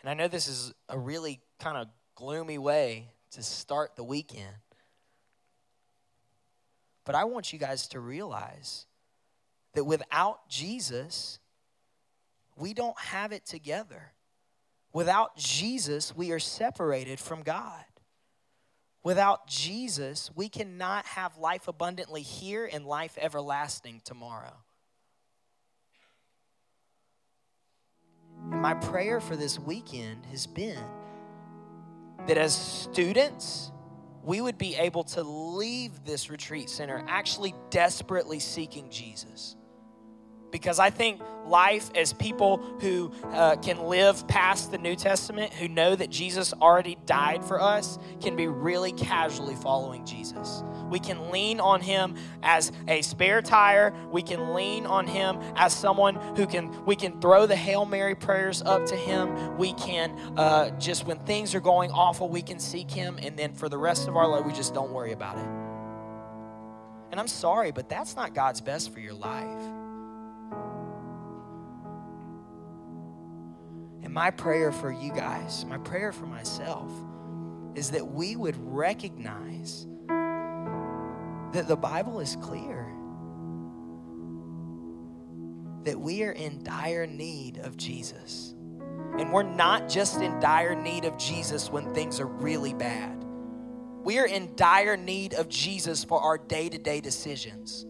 And 0.00 0.10
I 0.10 0.14
know 0.14 0.28
this 0.28 0.48
is 0.48 0.74
a 0.88 0.98
really 0.98 1.40
kind 1.60 1.76
of 1.76 1.88
gloomy 2.16 2.58
way 2.58 3.12
to 3.30 3.42
start 3.42 3.96
the 3.96 4.04
weekend. 4.04 4.54
But 7.04 7.14
I 7.14 7.24
want 7.24 7.52
you 7.52 7.58
guys 7.58 7.88
to 7.88 8.00
realize 8.00 8.86
that 9.74 9.84
without 9.84 10.48
Jesus, 10.48 11.38
we 12.62 12.74
don't 12.74 12.98
have 13.00 13.32
it 13.32 13.44
together. 13.44 14.12
Without 14.92 15.36
Jesus, 15.36 16.14
we 16.14 16.30
are 16.30 16.38
separated 16.38 17.18
from 17.18 17.42
God. 17.42 17.84
Without 19.02 19.48
Jesus, 19.48 20.30
we 20.36 20.48
cannot 20.48 21.04
have 21.06 21.36
life 21.36 21.66
abundantly 21.66 22.22
here 22.22 22.70
and 22.72 22.86
life 22.86 23.18
everlasting 23.20 24.00
tomorrow. 24.04 24.54
And 28.52 28.62
my 28.62 28.74
prayer 28.74 29.20
for 29.20 29.34
this 29.34 29.58
weekend 29.58 30.24
has 30.26 30.46
been 30.46 30.84
that 32.28 32.38
as 32.38 32.54
students, 32.54 33.72
we 34.22 34.40
would 34.40 34.56
be 34.56 34.76
able 34.76 35.02
to 35.02 35.24
leave 35.24 36.04
this 36.04 36.30
retreat 36.30 36.70
center 36.70 37.04
actually 37.08 37.56
desperately 37.70 38.38
seeking 38.38 38.88
Jesus. 38.88 39.56
Because 40.52 40.78
I 40.78 40.90
think 40.90 41.20
life 41.46 41.90
as 41.96 42.12
people 42.12 42.58
who 42.80 43.10
uh, 43.32 43.56
can 43.56 43.82
live 43.84 44.26
past 44.28 44.70
the 44.70 44.78
New 44.78 44.94
Testament, 44.94 45.52
who 45.54 45.66
know 45.66 45.96
that 45.96 46.10
Jesus 46.10 46.52
already 46.54 46.96
died 47.06 47.44
for 47.44 47.60
us, 47.60 47.98
can 48.20 48.36
be 48.36 48.46
really 48.46 48.92
casually 48.92 49.56
following 49.56 50.04
Jesus. 50.06 50.62
We 50.90 50.98
can 50.98 51.30
lean 51.30 51.58
on 51.58 51.80
him 51.80 52.14
as 52.42 52.70
a 52.86 53.02
spare 53.02 53.42
tire. 53.42 53.94
We 54.10 54.22
can 54.22 54.54
lean 54.54 54.86
on 54.86 55.06
him 55.06 55.40
as 55.56 55.72
someone 55.72 56.16
who 56.36 56.46
can, 56.46 56.84
we 56.84 56.96
can 56.96 57.20
throw 57.20 57.46
the 57.46 57.56
Hail 57.56 57.84
Mary 57.86 58.14
prayers 58.14 58.62
up 58.62 58.86
to 58.86 58.96
him. 58.96 59.56
We 59.56 59.72
can, 59.72 60.10
uh, 60.36 60.70
just 60.78 61.06
when 61.06 61.18
things 61.20 61.54
are 61.54 61.60
going 61.60 61.90
awful, 61.90 62.28
we 62.28 62.42
can 62.42 62.58
seek 62.58 62.90
him. 62.90 63.18
And 63.22 63.38
then 63.38 63.54
for 63.54 63.68
the 63.68 63.78
rest 63.78 64.06
of 64.06 64.16
our 64.16 64.28
life, 64.28 64.44
we 64.44 64.52
just 64.52 64.74
don't 64.74 64.92
worry 64.92 65.12
about 65.12 65.38
it. 65.38 65.46
And 67.10 67.20
I'm 67.20 67.28
sorry, 67.28 67.72
but 67.72 67.88
that's 67.88 68.16
not 68.16 68.34
God's 68.34 68.60
best 68.60 68.92
for 68.92 69.00
your 69.00 69.12
life. 69.12 69.81
And 74.02 74.12
my 74.12 74.30
prayer 74.30 74.72
for 74.72 74.90
you 74.90 75.12
guys, 75.12 75.64
my 75.64 75.78
prayer 75.78 76.12
for 76.12 76.26
myself, 76.26 76.90
is 77.74 77.90
that 77.92 78.06
we 78.06 78.36
would 78.36 78.56
recognize 78.58 79.86
that 81.52 81.68
the 81.68 81.76
Bible 81.76 82.20
is 82.20 82.36
clear 82.36 82.88
that 85.84 85.98
we 85.98 86.22
are 86.22 86.32
in 86.32 86.62
dire 86.62 87.06
need 87.06 87.58
of 87.58 87.76
Jesus. 87.76 88.54
And 89.18 89.32
we're 89.32 89.42
not 89.42 89.88
just 89.88 90.20
in 90.20 90.38
dire 90.40 90.74
need 90.74 91.04
of 91.04 91.16
Jesus 91.18 91.70
when 91.70 91.92
things 91.92 92.20
are 92.20 92.26
really 92.26 92.72
bad. 92.72 93.24
We 94.04 94.18
are 94.18 94.26
in 94.26 94.54
dire 94.56 94.96
need 94.96 95.34
of 95.34 95.48
Jesus 95.48 96.02
for 96.02 96.20
our 96.20 96.38
day 96.38 96.68
to 96.68 96.78
day 96.78 97.00
decisions. 97.00 97.84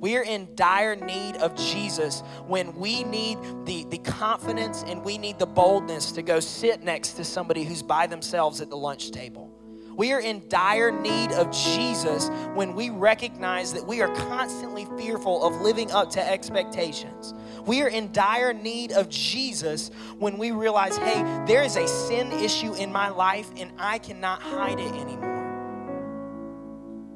We 0.00 0.16
are 0.16 0.22
in 0.22 0.48
dire 0.54 0.96
need 0.96 1.36
of 1.36 1.54
Jesus 1.54 2.22
when 2.46 2.74
we 2.74 3.04
need 3.04 3.38
the, 3.66 3.84
the 3.90 3.98
confidence 3.98 4.82
and 4.86 5.04
we 5.04 5.18
need 5.18 5.38
the 5.38 5.46
boldness 5.46 6.12
to 6.12 6.22
go 6.22 6.40
sit 6.40 6.82
next 6.82 7.12
to 7.12 7.24
somebody 7.24 7.64
who's 7.64 7.82
by 7.82 8.06
themselves 8.06 8.62
at 8.62 8.70
the 8.70 8.78
lunch 8.78 9.10
table. 9.10 9.54
We 9.94 10.12
are 10.12 10.20
in 10.20 10.48
dire 10.48 10.90
need 10.90 11.32
of 11.32 11.50
Jesus 11.50 12.30
when 12.54 12.74
we 12.74 12.88
recognize 12.88 13.74
that 13.74 13.86
we 13.86 14.00
are 14.00 14.08
constantly 14.14 14.86
fearful 14.96 15.44
of 15.44 15.60
living 15.60 15.90
up 15.90 16.08
to 16.12 16.26
expectations. 16.26 17.34
We 17.66 17.82
are 17.82 17.88
in 17.88 18.10
dire 18.10 18.54
need 18.54 18.92
of 18.92 19.10
Jesus 19.10 19.90
when 20.18 20.38
we 20.38 20.52
realize, 20.52 20.96
hey, 20.96 21.22
there 21.46 21.62
is 21.62 21.76
a 21.76 21.86
sin 21.86 22.32
issue 22.32 22.72
in 22.72 22.90
my 22.90 23.10
life 23.10 23.50
and 23.58 23.70
I 23.78 23.98
cannot 23.98 24.40
hide 24.40 24.80
it 24.80 24.94
anymore. 24.94 25.39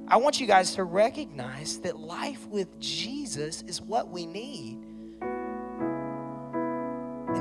I 0.06 0.18
want 0.18 0.40
you 0.40 0.46
guys 0.46 0.74
to 0.74 0.84
recognize 0.84 1.78
that 1.78 1.98
life 1.98 2.46
with 2.48 2.78
Jesus 2.78 3.62
is 3.62 3.80
what 3.80 4.10
we 4.10 4.26
need. 4.26 4.78
And 5.22 5.24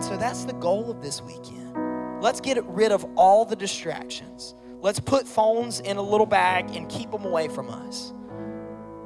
so 0.03 0.17
that's 0.17 0.45
the 0.45 0.53
goal 0.53 0.89
of 0.89 1.01
this 1.01 1.21
weekend. 1.21 2.21
Let's 2.21 2.39
get 2.39 2.63
rid 2.65 2.91
of 2.91 3.05
all 3.15 3.45
the 3.45 3.55
distractions. 3.55 4.55
Let's 4.79 4.99
put 4.99 5.27
phones 5.27 5.81
in 5.81 5.97
a 5.97 6.01
little 6.01 6.25
bag 6.25 6.75
and 6.75 6.89
keep 6.89 7.11
them 7.11 7.25
away 7.25 7.47
from 7.47 7.69
us. 7.69 8.13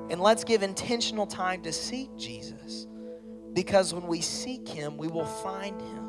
And 0.10 0.22
let's 0.22 0.44
give 0.44 0.64
intentional 0.64 1.28
time 1.28 1.62
to 1.64 1.74
seek 1.74 2.16
Jesus. 2.16 2.88
Because 3.54 3.94
when 3.94 4.08
we 4.08 4.22
seek 4.22 4.68
him, 4.68 4.98
we 4.98 5.08
will 5.08 5.26
find 5.26 5.82
him. 5.82 6.08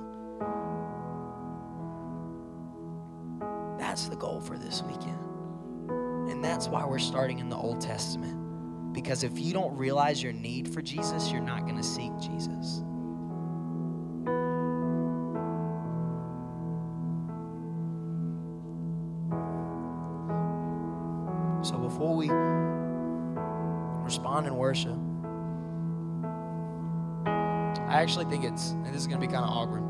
that's 3.99 4.09
the 4.09 4.17
goal 4.17 4.41
for 4.41 4.57
this 4.57 4.83
weekend. 4.83 5.28
And 6.29 6.45
that's 6.45 6.69
why 6.69 6.85
we're 6.85 6.99
starting 6.99 7.39
in 7.39 7.49
the 7.49 7.57
Old 7.57 7.81
Testament. 7.81 8.93
Because 8.93 9.23
if 9.23 9.39
you 9.39 9.53
don't 9.53 9.77
realize 9.77 10.23
your 10.23 10.33
need 10.33 10.73
for 10.73 10.83
Jesus, 10.83 11.31
you're 11.31 11.41
not 11.41 11.63
going 11.63 11.77
to 11.77 11.83
seek 11.83 12.13
Jesus. 12.21 12.83
So 21.69 21.77
before 21.79 22.15
we 22.15 22.29
respond 24.05 24.47
in 24.47 24.57
worship, 24.57 24.97
I 27.89 28.03
actually 28.03 28.27
think 28.27 28.45
it's, 28.45 28.71
and 28.71 28.87
this 28.87 28.97
is 28.97 29.07
going 29.07 29.21
to 29.21 29.27
be 29.27 29.33
kind 29.33 29.45
of 29.45 29.51
awkward. 29.51 29.83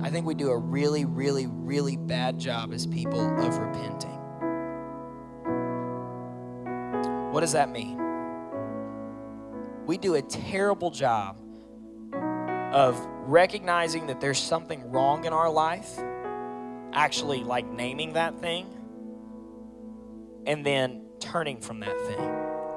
I 0.00 0.10
think 0.10 0.26
we 0.26 0.34
do 0.34 0.50
a 0.50 0.56
really, 0.56 1.04
really, 1.04 1.46
really 1.46 1.96
bad 1.96 2.38
job 2.38 2.72
as 2.72 2.86
people 2.86 3.20
of 3.40 3.58
repenting. 3.58 4.18
What 7.32 7.40
does 7.40 7.52
that 7.52 7.70
mean? 7.70 7.98
We 9.86 9.98
do 9.98 10.14
a 10.14 10.22
terrible 10.22 10.90
job 10.90 11.38
of 12.72 13.06
recognizing 13.24 14.06
that 14.06 14.20
there's 14.20 14.38
something 14.38 14.90
wrong 14.90 15.24
in 15.24 15.32
our 15.32 15.50
life, 15.50 15.90
actually, 16.92 17.44
like 17.44 17.66
naming 17.66 18.14
that 18.14 18.38
thing, 18.40 18.66
and 20.46 20.64
then 20.64 21.06
turning 21.20 21.60
from 21.60 21.80
that 21.80 21.98
thing. 22.02 22.30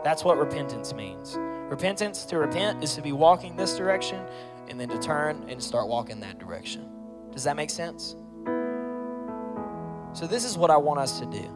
That's 0.04 0.24
what 0.24 0.38
repentance 0.38 0.94
means. 0.94 1.36
Repentance, 1.70 2.26
to 2.26 2.38
repent, 2.38 2.84
is 2.84 2.94
to 2.96 3.02
be 3.02 3.12
walking 3.12 3.56
this 3.56 3.76
direction 3.76 4.24
and 4.70 4.80
then 4.80 4.90
to 4.90 5.00
turn 5.00 5.46
and 5.50 5.62
start 5.62 5.88
walking 5.88 6.20
that 6.20 6.40
direction. 6.40 6.95
Does 7.36 7.44
that 7.44 7.56
make 7.56 7.70
sense? 7.70 8.16
So, 10.14 10.26
this 10.26 10.46
is 10.46 10.58
what 10.58 10.72
I 10.72 10.78
want 10.78 11.00
us 11.02 11.20
to 11.20 11.26
do. 11.26 11.52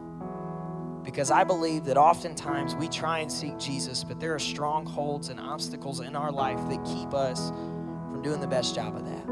Because 1.02 1.30
I 1.30 1.44
believe 1.44 1.84
that 1.86 1.96
oftentimes 1.96 2.74
we 2.74 2.86
try 2.88 3.20
and 3.20 3.32
seek 3.32 3.58
Jesus, 3.58 4.04
but 4.04 4.20
there 4.20 4.34
are 4.34 4.38
strongholds 4.38 5.30
and 5.30 5.40
obstacles 5.40 6.00
in 6.00 6.14
our 6.14 6.30
life 6.30 6.60
that 6.68 6.84
keep 6.84 7.14
us 7.14 7.48
from 7.48 8.20
doing 8.22 8.40
the 8.40 8.46
best 8.46 8.74
job 8.74 8.94
of 8.94 9.06
that. 9.06 9.24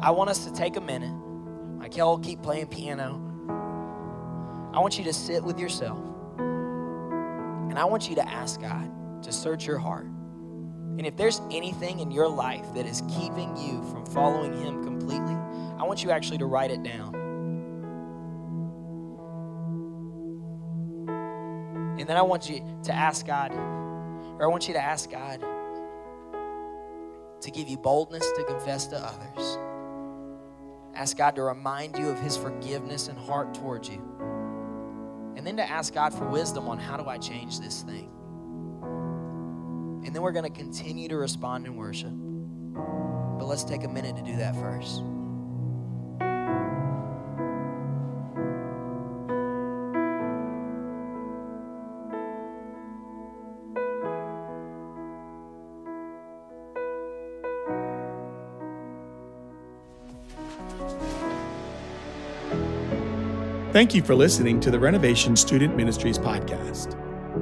I 0.00 0.10
want 0.10 0.30
us 0.30 0.46
to 0.46 0.52
take 0.52 0.76
a 0.76 0.80
minute. 0.80 1.14
Michael 1.76 2.12
will 2.12 2.18
keep 2.18 2.40
playing 2.40 2.68
piano. 2.68 3.20
I 4.72 4.80
want 4.80 4.96
you 4.96 5.04
to 5.04 5.12
sit 5.12 5.44
with 5.44 5.60
yourself. 5.60 5.98
And 6.38 7.78
I 7.78 7.84
want 7.84 8.08
you 8.08 8.14
to 8.14 8.26
ask 8.26 8.58
God 8.58 9.22
to 9.22 9.30
search 9.30 9.66
your 9.66 9.78
heart. 9.78 10.06
And 10.98 11.06
if 11.06 11.16
there's 11.16 11.40
anything 11.50 12.00
in 12.00 12.10
your 12.10 12.28
life 12.28 12.66
that 12.74 12.86
is 12.86 13.02
keeping 13.08 13.56
you 13.56 13.82
from 13.90 14.04
following 14.06 14.52
Him 14.52 14.84
completely, 14.84 15.34
I 15.78 15.84
want 15.84 16.04
you 16.04 16.10
actually 16.10 16.38
to 16.38 16.46
write 16.46 16.70
it 16.70 16.82
down. 16.82 17.14
And 21.98 22.08
then 22.08 22.16
I 22.16 22.22
want 22.22 22.50
you 22.50 22.62
to 22.84 22.92
ask 22.92 23.26
God, 23.26 23.52
or 23.52 24.44
I 24.44 24.46
want 24.46 24.68
you 24.68 24.74
to 24.74 24.82
ask 24.82 25.10
God 25.10 25.40
to 27.40 27.50
give 27.50 27.68
you 27.68 27.76
boldness 27.76 28.30
to 28.32 28.44
confess 28.44 28.86
to 28.88 28.96
others. 28.96 29.58
Ask 30.94 31.16
God 31.16 31.34
to 31.36 31.42
remind 31.42 31.98
you 31.98 32.10
of 32.10 32.20
His 32.20 32.36
forgiveness 32.36 33.08
and 33.08 33.18
heart 33.18 33.54
towards 33.54 33.88
you. 33.88 34.02
And 35.36 35.46
then 35.46 35.56
to 35.56 35.68
ask 35.68 35.94
God 35.94 36.12
for 36.12 36.28
wisdom 36.28 36.68
on 36.68 36.78
how 36.78 36.96
do 36.96 37.08
I 37.08 37.18
change 37.18 37.58
this 37.60 37.82
thing. 37.82 38.10
And 40.04 40.14
then 40.14 40.22
we're 40.22 40.32
going 40.32 40.50
to 40.50 40.58
continue 40.58 41.08
to 41.08 41.16
respond 41.16 41.66
in 41.66 41.76
worship. 41.76 42.12
But 42.72 43.46
let's 43.46 43.64
take 43.64 43.84
a 43.84 43.88
minute 43.88 44.16
to 44.16 44.22
do 44.22 44.36
that 44.36 44.54
first. 44.56 45.02
Thank 63.72 63.94
you 63.94 64.02
for 64.02 64.14
listening 64.14 64.60
to 64.60 64.70
the 64.70 64.78
Renovation 64.78 65.34
Student 65.34 65.74
Ministries 65.74 66.18
podcast. 66.18 66.98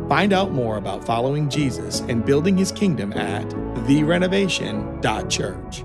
Find 0.08 0.32
out 0.32 0.52
more 0.52 0.76
about 0.76 1.04
following 1.04 1.48
Jesus 1.48 2.00
and 2.00 2.24
building 2.24 2.56
his 2.56 2.72
kingdom 2.72 3.12
at 3.12 3.48
therenovation.church. 3.86 5.84